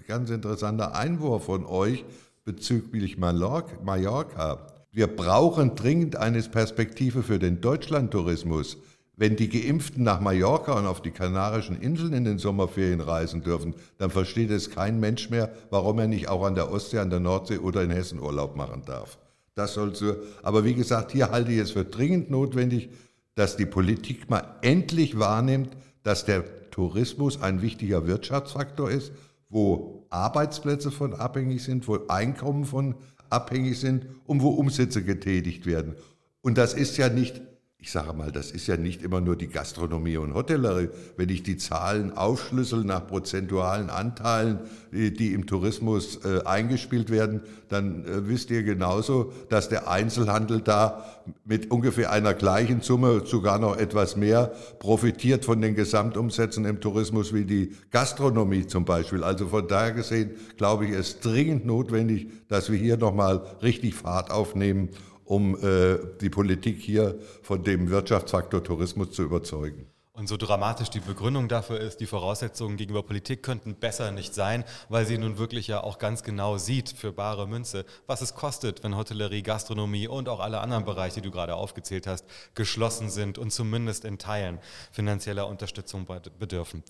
ganz 0.06 0.30
interessanter 0.30 0.94
Einwurf 0.94 1.44
von 1.44 1.66
euch 1.66 2.04
bezüglich 2.44 3.18
Mallorca. 3.18 4.59
Wir 4.92 5.09
brauchen 5.09 5.74
dringend 5.74 6.16
eine 6.16 6.40
Perspektive 6.42 7.22
für 7.22 7.38
den 7.38 7.61
Deutschlandtourismus. 7.61 8.78
Wenn 9.16 9.37
die 9.37 9.48
Geimpften 9.48 10.05
nach 10.05 10.20
Mallorca 10.20 10.79
und 10.79 10.87
auf 10.87 11.00
die 11.00 11.11
Kanarischen 11.11 11.81
Inseln 11.81 12.12
in 12.12 12.24
den 12.24 12.38
Sommerferien 12.38 13.00
reisen 13.00 13.42
dürfen, 13.42 13.74
dann 13.96 14.11
versteht 14.11 14.50
es 14.50 14.70
kein 14.70 15.00
Mensch 15.00 15.31
mehr, 15.31 15.50
warum 15.70 15.98
er 15.98 16.07
nicht 16.07 16.29
auch 16.29 16.44
an 16.44 16.55
der 16.55 16.70
Ostsee, 16.70 16.98
an 16.98 17.09
der 17.09 17.20
Nordsee 17.20 17.59
oder 17.59 17.83
in 17.83 17.90
Hessen 17.90 18.20
Urlaub 18.20 18.57
machen 18.57 18.83
darf. 18.85 19.18
Das 19.55 19.72
soll 19.72 19.94
so. 19.94 20.16
Aber 20.42 20.64
wie 20.64 20.74
gesagt, 20.74 21.12
hier 21.12 21.31
halte 21.31 21.50
ich 21.50 21.59
es 21.59 21.70
für 21.70 21.85
dringend 21.85 22.31
notwendig, 22.31 22.90
dass 23.35 23.57
die 23.57 23.64
Politik 23.64 24.29
mal 24.29 24.57
endlich 24.61 25.18
wahrnimmt, 25.18 25.70
dass 26.02 26.26
der 26.26 26.70
Tourismus 26.70 27.40
ein 27.40 27.62
wichtiger 27.62 28.07
Wirtschaftsfaktor 28.07 28.90
ist, 28.90 29.12
wo 29.48 30.07
Arbeitsplätze 30.11 30.90
von 30.90 31.14
abhängig 31.14 31.64
sind, 31.64 31.88
wo 31.88 32.00
Einkommen 32.09 32.66
von 32.66 32.96
abhängig 33.31 33.81
sind 33.81 34.07
und 34.26 34.42
wo 34.42 34.50
Umsätze 34.50 35.02
getätigt 35.02 35.64
werden. 35.64 35.94
Und 36.42 36.59
das 36.59 36.74
ist 36.74 36.98
ja 36.98 37.09
nicht 37.09 37.40
ich 37.87 37.92
sage 37.92 38.12
mal, 38.14 38.33
das 38.33 38.51
ist 38.51 38.66
ja 38.66 38.77
nicht 38.77 39.01
immer 39.01 39.20
nur 39.20 39.37
die 39.37 39.46
Gastronomie 39.46 40.16
und 40.16 40.35
Hotellerie. 40.35 40.88
Wenn 41.16 41.29
ich 41.29 41.44
die 41.44 41.57
Zahlen 41.57 42.16
aufschlüssel 42.16 42.83
nach 42.83 43.07
prozentualen 43.07 43.90
Anteilen, 43.90 44.59
die 44.90 45.33
im 45.33 45.46
Tourismus 45.46 46.18
äh, 46.25 46.42
eingespielt 46.44 47.11
werden, 47.11 47.42
dann 47.68 48.05
äh, 48.05 48.29
wisst 48.29 48.51
ihr 48.51 48.64
genauso, 48.64 49.33
dass 49.51 49.68
der 49.68 49.88
Einzelhandel 49.88 50.62
da 50.62 51.05
mit 51.44 51.70
ungefähr 51.70 52.11
einer 52.11 52.35
gleichen 52.35 52.81
Summe, 52.81 53.22
sogar 53.25 53.61
noch 53.61 53.77
etwas 53.77 54.16
mehr, 54.16 54.51
profitiert 54.81 55.44
von 55.44 55.61
den 55.61 55.77
Gesamtumsätzen 55.77 56.64
im 56.64 56.81
Tourismus 56.81 57.33
wie 57.33 57.44
die 57.44 57.72
Gastronomie 57.92 58.66
zum 58.66 58.85
Beispiel. 58.85 59.22
Also 59.22 59.46
von 59.46 59.68
daher 59.68 59.92
gesehen, 59.92 60.33
glaube 60.57 60.87
ich, 60.87 60.90
ist 60.90 61.25
dringend 61.25 61.64
notwendig, 61.64 62.27
dass 62.49 62.68
wir 62.68 62.79
hier 62.81 62.96
nochmal 62.96 63.42
richtig 63.62 63.94
Fahrt 63.94 64.33
aufnehmen 64.33 64.88
um 65.26 65.56
äh, 65.62 65.98
die 66.20 66.30
Politik 66.30 66.78
hier 66.78 67.18
von 67.42 67.62
dem 67.62 67.90
Wirtschaftsfaktor 67.90 68.64
Tourismus 68.64 69.12
zu 69.12 69.24
überzeugen. 69.24 69.86
Und 70.16 70.29
so 70.29 70.38
dramatisch 70.38 70.88
die 70.88 71.00
Begründung 71.00 71.46
dafür 71.46 71.79
ist, 71.79 72.00
die 72.00 72.07
Voraussetzungen 72.07 72.79
gegenüber 72.79 73.02
Politik 73.02 73.42
könnten 73.42 73.74
besser 73.74 74.12
nicht 74.12 74.33
sein, 74.33 74.64
weil 74.88 75.05
sie 75.05 75.18
nun 75.18 75.37
wirklich 75.37 75.66
ja 75.66 75.83
auch 75.83 75.98
ganz 75.98 76.22
genau 76.22 76.57
sieht 76.57 76.88
für 76.88 77.12
bare 77.12 77.46
Münze, 77.46 77.85
was 78.07 78.22
es 78.22 78.35
kostet, 78.35 78.83
wenn 78.83 78.96
Hotellerie, 78.96 79.42
Gastronomie 79.42 80.09
und 80.09 80.31
auch 80.31 80.40
alle 80.40 80.61
anderen 80.61 80.87
Bereiche, 80.87 81.16
die 81.16 81.29
du 81.29 81.31
gerade 81.31 81.55
aufgezählt 81.55 82.07
hast, 82.07 82.24
geschlossen 82.55 83.11
sind 83.11 83.37
und 83.37 83.50
zumindest 83.50 84.07
in 84.07 84.16
Teilen 84.16 84.59
finanzieller 84.90 85.46
Unterstützung 85.48 86.07
bedürfen. 86.38 86.83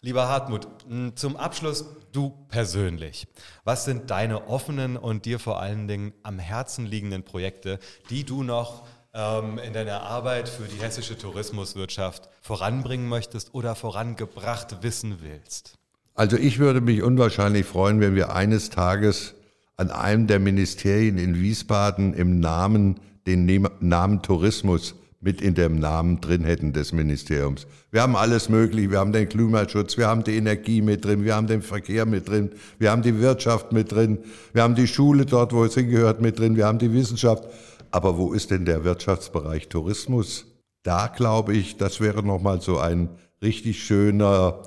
Lieber 0.00 0.26
Hartmut, 0.26 0.66
zum 1.14 1.36
Abschluss 1.36 1.86
du 2.10 2.30
persönlich. 2.48 3.28
Was 3.62 3.84
sind 3.84 4.10
deine 4.10 4.48
offenen 4.48 4.96
und 4.96 5.24
dir 5.24 5.38
vor 5.38 5.60
allen 5.60 5.86
Dingen 5.86 6.14
am 6.24 6.40
Herzen 6.40 6.86
liegenden 6.86 7.22
Projekte, 7.22 7.78
die 8.10 8.24
du 8.24 8.42
noch 8.42 8.88
in 9.14 9.74
deiner 9.74 10.02
Arbeit 10.04 10.48
für 10.48 10.62
die 10.62 10.80
hessische 10.80 11.18
Tourismuswirtschaft 11.18 12.30
voranbringen 12.40 13.10
möchtest 13.10 13.52
oder 13.52 13.74
vorangebracht 13.74 14.82
wissen 14.82 15.18
willst? 15.20 15.74
Also 16.14 16.38
ich 16.38 16.58
würde 16.58 16.80
mich 16.80 17.02
unwahrscheinlich 17.02 17.66
freuen, 17.66 18.00
wenn 18.00 18.14
wir 18.14 18.34
eines 18.34 18.70
Tages 18.70 19.34
an 19.76 19.90
einem 19.90 20.28
der 20.28 20.38
Ministerien 20.38 21.18
in 21.18 21.38
Wiesbaden 21.38 22.14
im 22.14 22.40
Namen 22.40 23.00
den 23.26 23.68
Namen 23.80 24.22
Tourismus 24.22 24.94
mit 25.20 25.40
in 25.40 25.54
dem 25.54 25.78
Namen 25.78 26.20
drin 26.20 26.44
hätten 26.44 26.72
des 26.72 26.92
Ministeriums. 26.92 27.66
Wir 27.92 28.02
haben 28.02 28.16
alles 28.16 28.48
Mögliche. 28.48 28.90
Wir 28.90 28.98
haben 28.98 29.12
den 29.12 29.28
Klimaschutz, 29.28 29.96
wir 29.96 30.08
haben 30.08 30.24
die 30.24 30.36
Energie 30.36 30.82
mit 30.82 31.04
drin, 31.04 31.24
wir 31.24 31.36
haben 31.36 31.46
den 31.46 31.62
Verkehr 31.62 32.06
mit 32.06 32.28
drin, 32.28 32.50
wir 32.78 32.90
haben 32.90 33.02
die 33.02 33.20
Wirtschaft 33.20 33.72
mit 33.72 33.92
drin, 33.92 34.18
wir 34.52 34.62
haben 34.62 34.74
die 34.74 34.88
Schule 34.88 35.24
dort, 35.24 35.52
wo 35.52 35.64
es 35.64 35.74
hingehört, 35.74 36.20
mit 36.20 36.38
drin, 36.38 36.56
wir 36.56 36.66
haben 36.66 36.78
die 36.78 36.92
Wissenschaft. 36.92 37.44
Aber 37.92 38.16
wo 38.16 38.32
ist 38.32 38.50
denn 38.50 38.64
der 38.64 38.84
Wirtschaftsbereich 38.84 39.68
Tourismus? 39.68 40.46
Da 40.82 41.06
glaube 41.06 41.54
ich, 41.54 41.76
das 41.76 42.00
wäre 42.00 42.24
nochmal 42.24 42.60
so 42.60 42.78
ein 42.78 43.10
richtig 43.42 43.84
schöner, 43.84 44.62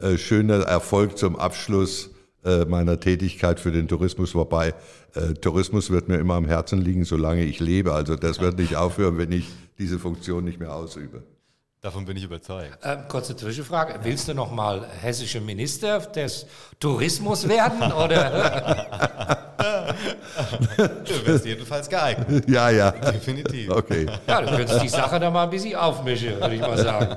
äh, 0.00 0.16
schöner 0.16 0.60
Erfolg 0.62 1.18
zum 1.18 1.36
Abschluss 1.36 2.10
äh, 2.42 2.64
meiner 2.64 2.98
Tätigkeit 2.98 3.60
für 3.60 3.70
den 3.70 3.86
Tourismus. 3.86 4.34
Wobei 4.34 4.74
äh, 5.14 5.34
Tourismus 5.34 5.90
wird 5.90 6.08
mir 6.08 6.16
immer 6.16 6.34
am 6.34 6.46
Herzen 6.46 6.80
liegen, 6.80 7.04
solange 7.04 7.44
ich 7.44 7.60
lebe. 7.60 7.92
Also 7.92 8.16
das 8.16 8.40
wird 8.40 8.58
nicht 8.58 8.76
aufhören, 8.76 9.18
wenn 9.18 9.30
ich 9.30 9.46
diese 9.78 9.98
Funktion 9.98 10.44
nicht 10.44 10.58
mehr 10.58 10.74
ausübe. 10.74 11.22
Davon 11.82 12.04
bin 12.04 12.14
ich 12.14 12.24
überzeugt. 12.24 12.78
Ähm, 12.82 13.08
kurze 13.08 13.34
Zwischenfrage. 13.34 14.00
Willst 14.02 14.28
du 14.28 14.34
noch 14.34 14.50
mal 14.50 14.86
hessischer 15.00 15.40
Minister 15.40 16.00
des 16.00 16.44
Tourismus 16.78 17.48
werden? 17.48 17.90
Oder? 17.92 19.48
du 20.76 21.26
wirst 21.26 21.46
jedenfalls 21.46 21.88
geeignet. 21.88 22.46
Ja, 22.50 22.68
ja. 22.68 22.90
Definitiv. 22.90 23.70
Okay. 23.70 24.06
Ja, 24.26 24.42
du 24.42 24.54
könntest 24.54 24.82
die 24.82 24.90
Sache 24.90 25.18
da 25.18 25.30
mal 25.30 25.44
ein 25.44 25.50
bisschen 25.50 25.74
aufmischen, 25.74 26.38
würde 26.38 26.54
ich 26.54 26.60
mal 26.60 26.76
sagen. 26.76 27.16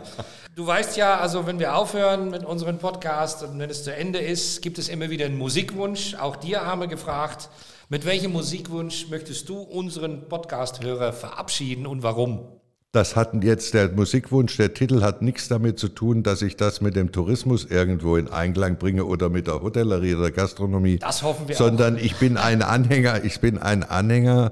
Du 0.55 0.65
weißt 0.65 0.95
ja, 0.95 1.17
also 1.19 1.45
wenn 1.45 1.59
wir 1.59 1.75
aufhören 1.75 2.29
mit 2.29 2.45
unserem 2.45 2.77
Podcast 2.77 3.43
und 3.43 3.59
wenn 3.59 3.69
es 3.69 3.83
zu 3.83 3.93
Ende 3.93 4.19
ist, 4.19 4.61
gibt 4.61 4.77
es 4.77 4.87
immer 4.87 5.09
wieder 5.09 5.25
einen 5.25 5.37
Musikwunsch. 5.37 6.15
Auch 6.15 6.37
dir 6.37 6.65
haben 6.65 6.79
wir 6.79 6.87
gefragt, 6.87 7.49
mit 7.89 8.05
welchem 8.05 8.31
Musikwunsch 8.31 9.09
möchtest 9.09 9.49
du 9.49 9.57
unseren 9.57 10.29
Podcast-Hörer 10.29 11.11
verabschieden 11.11 11.85
und 11.85 12.01
warum? 12.01 12.62
Das 12.93 13.15
hat 13.15 13.43
jetzt 13.43 13.73
der 13.73 13.89
Musikwunsch, 13.91 14.55
der 14.57 14.75
Titel 14.75 15.01
hat 15.01 15.23
nichts 15.23 15.47
damit 15.47 15.79
zu 15.79 15.87
tun, 15.87 16.21
dass 16.21 16.43
ich 16.43 16.57
das 16.57 16.79
mit 16.79 16.95
dem 16.95 17.11
Tourismus 17.11 17.65
irgendwo 17.65 18.17
in 18.17 18.27
Einklang 18.27 18.77
bringe 18.77 19.05
oder 19.05 19.29
mit 19.29 19.47
der 19.47 19.63
Hotellerie 19.63 20.13
oder 20.13 20.29
Gastronomie. 20.29 20.99
Das 20.99 21.23
hoffen 21.23 21.47
wir 21.47 21.55
Sondern 21.55 21.95
auch. 21.95 21.99
ich 21.99 22.15
bin 22.17 22.37
ein 22.37 22.61
Anhänger, 22.61 23.23
ich 23.23 23.39
bin 23.39 23.57
ein 23.57 23.81
Anhänger 23.81 24.51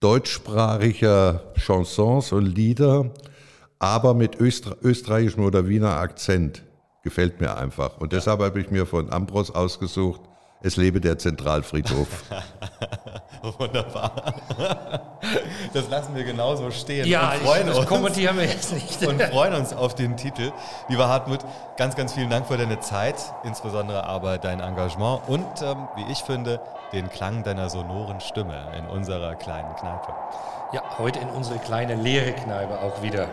deutschsprachiger 0.00 1.44
Chansons 1.56 2.32
und 2.32 2.46
Lieder, 2.46 3.12
aber 3.78 4.14
mit 4.14 4.40
Öster 4.40 4.76
österreichischem 4.82 5.44
oder 5.44 5.68
Wiener 5.68 5.96
Akzent. 5.98 6.64
Gefällt 7.04 7.40
mir 7.40 7.56
einfach. 7.56 7.98
Und 7.98 8.12
deshalb 8.12 8.40
habe 8.40 8.60
ich 8.60 8.72
mir 8.72 8.84
von 8.84 9.12
Ambros 9.12 9.52
ausgesucht, 9.52 10.22
es 10.62 10.76
lebe 10.76 11.00
der 11.00 11.18
Zentralfriedhof. 11.18 12.08
Wunderbar. 13.58 14.34
Das 15.74 15.88
lassen 15.90 16.14
wir 16.14 16.24
genauso 16.24 16.70
stehen. 16.70 17.06
Ja, 17.06 17.32
und 17.32 17.42
freuen 17.42 17.68
ich, 17.68 17.76
uns, 17.76 17.86
kommentieren 17.86 18.36
wir 18.36 18.44
jetzt 18.44 18.72
nicht. 18.72 19.06
Und 19.06 19.20
freuen 19.22 19.54
uns 19.54 19.74
auf 19.74 19.94
den 19.94 20.16
Titel. 20.16 20.52
Lieber 20.88 21.08
Hartmut, 21.08 21.40
ganz, 21.76 21.94
ganz 21.94 22.14
vielen 22.14 22.30
Dank 22.30 22.46
für 22.46 22.56
deine 22.56 22.80
Zeit, 22.80 23.16
insbesondere 23.44 24.04
aber 24.04 24.38
dein 24.38 24.60
Engagement 24.60 25.28
und, 25.28 25.44
ähm, 25.62 25.88
wie 25.96 26.10
ich 26.10 26.22
finde, 26.22 26.60
den 26.92 27.10
Klang 27.10 27.42
deiner 27.42 27.68
sonoren 27.68 28.20
Stimme 28.20 28.72
in 28.78 28.86
unserer 28.86 29.34
kleinen 29.34 29.74
Kneipe. 29.76 30.14
Ja, 30.72 30.82
heute 30.98 31.18
in 31.18 31.28
unsere 31.28 31.58
kleine 31.58 31.94
leere 31.94 32.32
Kneipe 32.32 32.80
auch 32.80 33.02
wieder. 33.02 33.28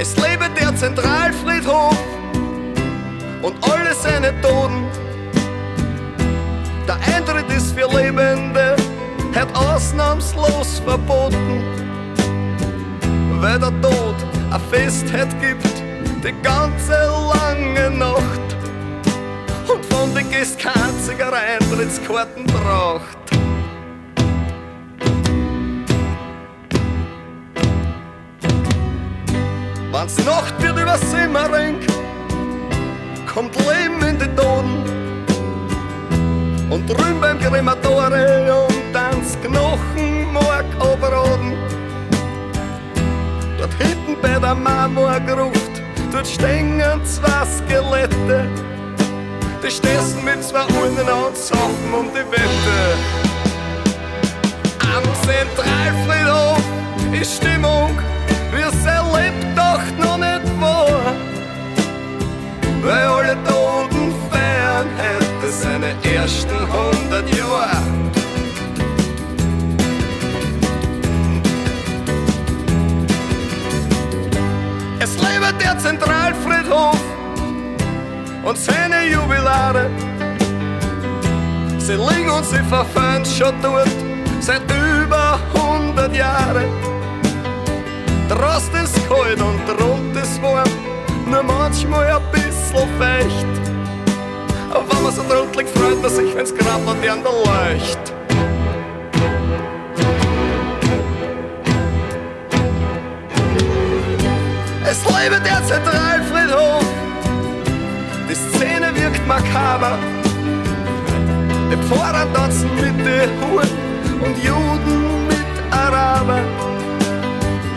Es 0.00 0.16
lebe 0.16 0.50
der 0.60 0.74
Zentralfriedhof 0.74 1.96
und 3.42 3.54
alle 3.70 3.94
seine 3.94 4.32
Toten. 4.40 4.88
Der 6.88 6.96
Eintritt 7.14 7.48
ist 7.50 7.72
für 7.72 7.86
Lebende 7.86 8.69
hat 9.40 9.56
ausnahmslos 9.56 10.82
verboten, 10.84 11.62
weil 13.40 13.58
der 13.58 13.72
Tod 13.80 14.16
ein 14.50 14.60
Festheit 14.70 15.28
gibt, 15.40 15.82
die 16.22 16.34
ganze 16.42 16.92
lange 17.32 17.90
Nacht 17.96 18.56
und 19.66 19.84
von 19.86 20.14
den 20.14 20.28
Gästen 20.28 20.58
kein 20.60 20.82
einziger 20.82 21.32
Eintrittskarten 21.32 22.44
braucht. 22.44 23.16
Wenn's 29.90 30.24
Nacht 30.24 30.62
wird 30.62 30.78
über 30.78 30.98
Simmering, 30.98 31.78
kommt 33.32 33.56
Leben 33.56 34.02
in 34.06 34.18
die 34.18 34.36
Toten 34.36 34.99
und 36.70 36.88
drüben 36.88 37.20
beim 37.20 37.38
Krematorium 37.38 38.68
tanzt 38.92 39.42
Knochenmark 39.42 40.64
abraden. 40.78 41.54
Dort 43.58 43.74
hinten 43.74 44.16
bei 44.22 44.38
der 44.38 44.54
Marmorgruft, 44.54 45.82
dort 46.12 46.26
stehen 46.26 46.80
zwei 47.04 47.44
Skelette. 47.44 48.48
Die 49.62 49.70
stehst 49.70 50.22
mit 50.24 50.42
zwei 50.42 50.62
Urnen 50.80 51.08
und 51.08 51.36
saufen 51.36 51.92
um 51.98 52.08
die 52.12 52.24
Wette. 52.30 52.78
Am 54.94 55.02
Zentralfriedhof 55.22 56.62
ist 57.12 57.36
Stimmung, 57.36 57.90
es 58.52 58.86
erlebt, 58.86 59.44
doch 59.56 59.82
noch 59.98 60.16
nicht 60.16 60.48
vor. 60.58 61.00
Weil 62.82 63.06
alle 63.06 63.36
Toten 63.44 64.14
feiern 64.30 65.19
seine 65.50 65.94
ersten 66.04 66.60
hundert 66.72 67.28
Jahre. 67.36 67.82
Es 75.00 75.16
lebe 75.16 75.52
der 75.60 75.78
Zentralfriedhof 75.78 77.00
und 78.44 78.58
seine 78.58 79.08
Jubilare. 79.10 79.90
Sie 81.78 81.94
liegen 81.94 82.30
und 82.30 82.44
sie 82.44 82.62
verfallen 82.68 83.24
schon 83.24 83.54
dort 83.60 83.88
seit 84.40 84.62
über 84.70 85.38
hundert 85.52 86.14
Jahren. 86.14 86.68
Draußen 88.28 88.84
ist 88.84 88.96
kalt 89.08 89.40
und 89.40 89.82
rund 89.82 90.16
ist 90.16 90.40
warm, 90.40 90.70
nur 91.28 91.42
manchmal 91.42 92.06
ein 92.06 92.22
bisschen 92.30 92.88
feucht. 92.98 93.59
Wenn 94.72 95.02
man 95.02 95.12
so 95.12 95.22
drunter 95.22 95.58
liegt, 95.58 95.70
freut 95.76 96.00
man 96.00 96.10
sich, 96.10 96.34
wenn's 96.36 96.54
grad 96.54 96.84
der 97.02 97.32
leucht. 97.32 97.98
Es 104.84 105.04
lebe 105.04 105.40
der 105.40 105.64
Zentralfriedhof, 105.66 106.84
die 108.28 108.34
Szene 108.34 108.94
wirkt 108.94 109.26
makaber. 109.26 109.98
Im 111.72 111.82
Vorrat 111.84 112.32
tanzen 112.32 112.70
mit 112.76 113.06
den 113.06 113.30
Huren 113.40 113.68
und 114.24 114.36
Juden 114.44 115.26
mit 115.26 115.72
Araber. 115.72 116.40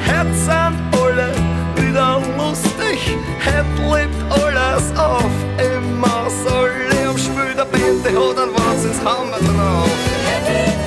Jetzt 0.05 0.45
sind 0.45 0.75
alle 0.91 1.31
wieder 1.75 2.21
lustig, 2.93 3.17
het 3.39 3.65
lebt 3.79 4.33
alles 4.43 4.97
auf. 4.97 5.31
Im 5.57 5.99
Mausoleum 5.99 7.17
spielt 7.17 7.57
der 7.57 7.65
Band, 7.65 8.05
die 8.05 8.15
hat 8.15 8.37
einen 8.37 8.53
Wahnsinnshammer 8.53 9.39
drauf. 9.39 9.89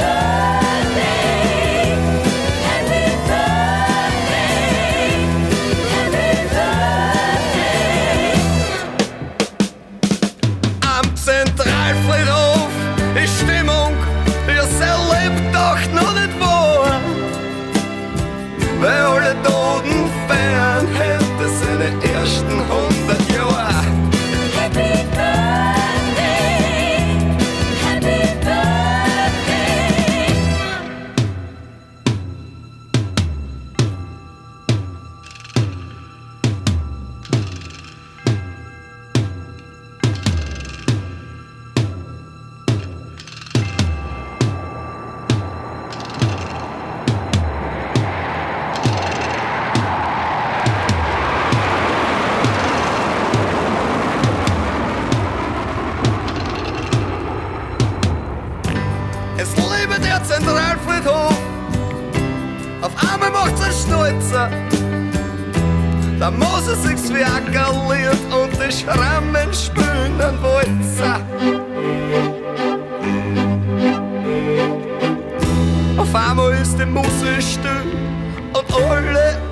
Am 0.00 0.65
Musik 66.76 66.98
wie 67.14 67.24
akkaliert 67.24 68.18
und 68.32 68.52
die 68.52 68.72
Schrammen 68.72 69.52
spülen 69.52 70.20
an 70.20 70.38
Wolza. 70.42 71.20
Auf 75.96 76.14
einmal 76.14 76.52
ist 76.52 76.78
die 76.78 76.86
Musik 76.86 77.40
still 77.40 77.82
und 78.52 78.90
alle 78.90 79.45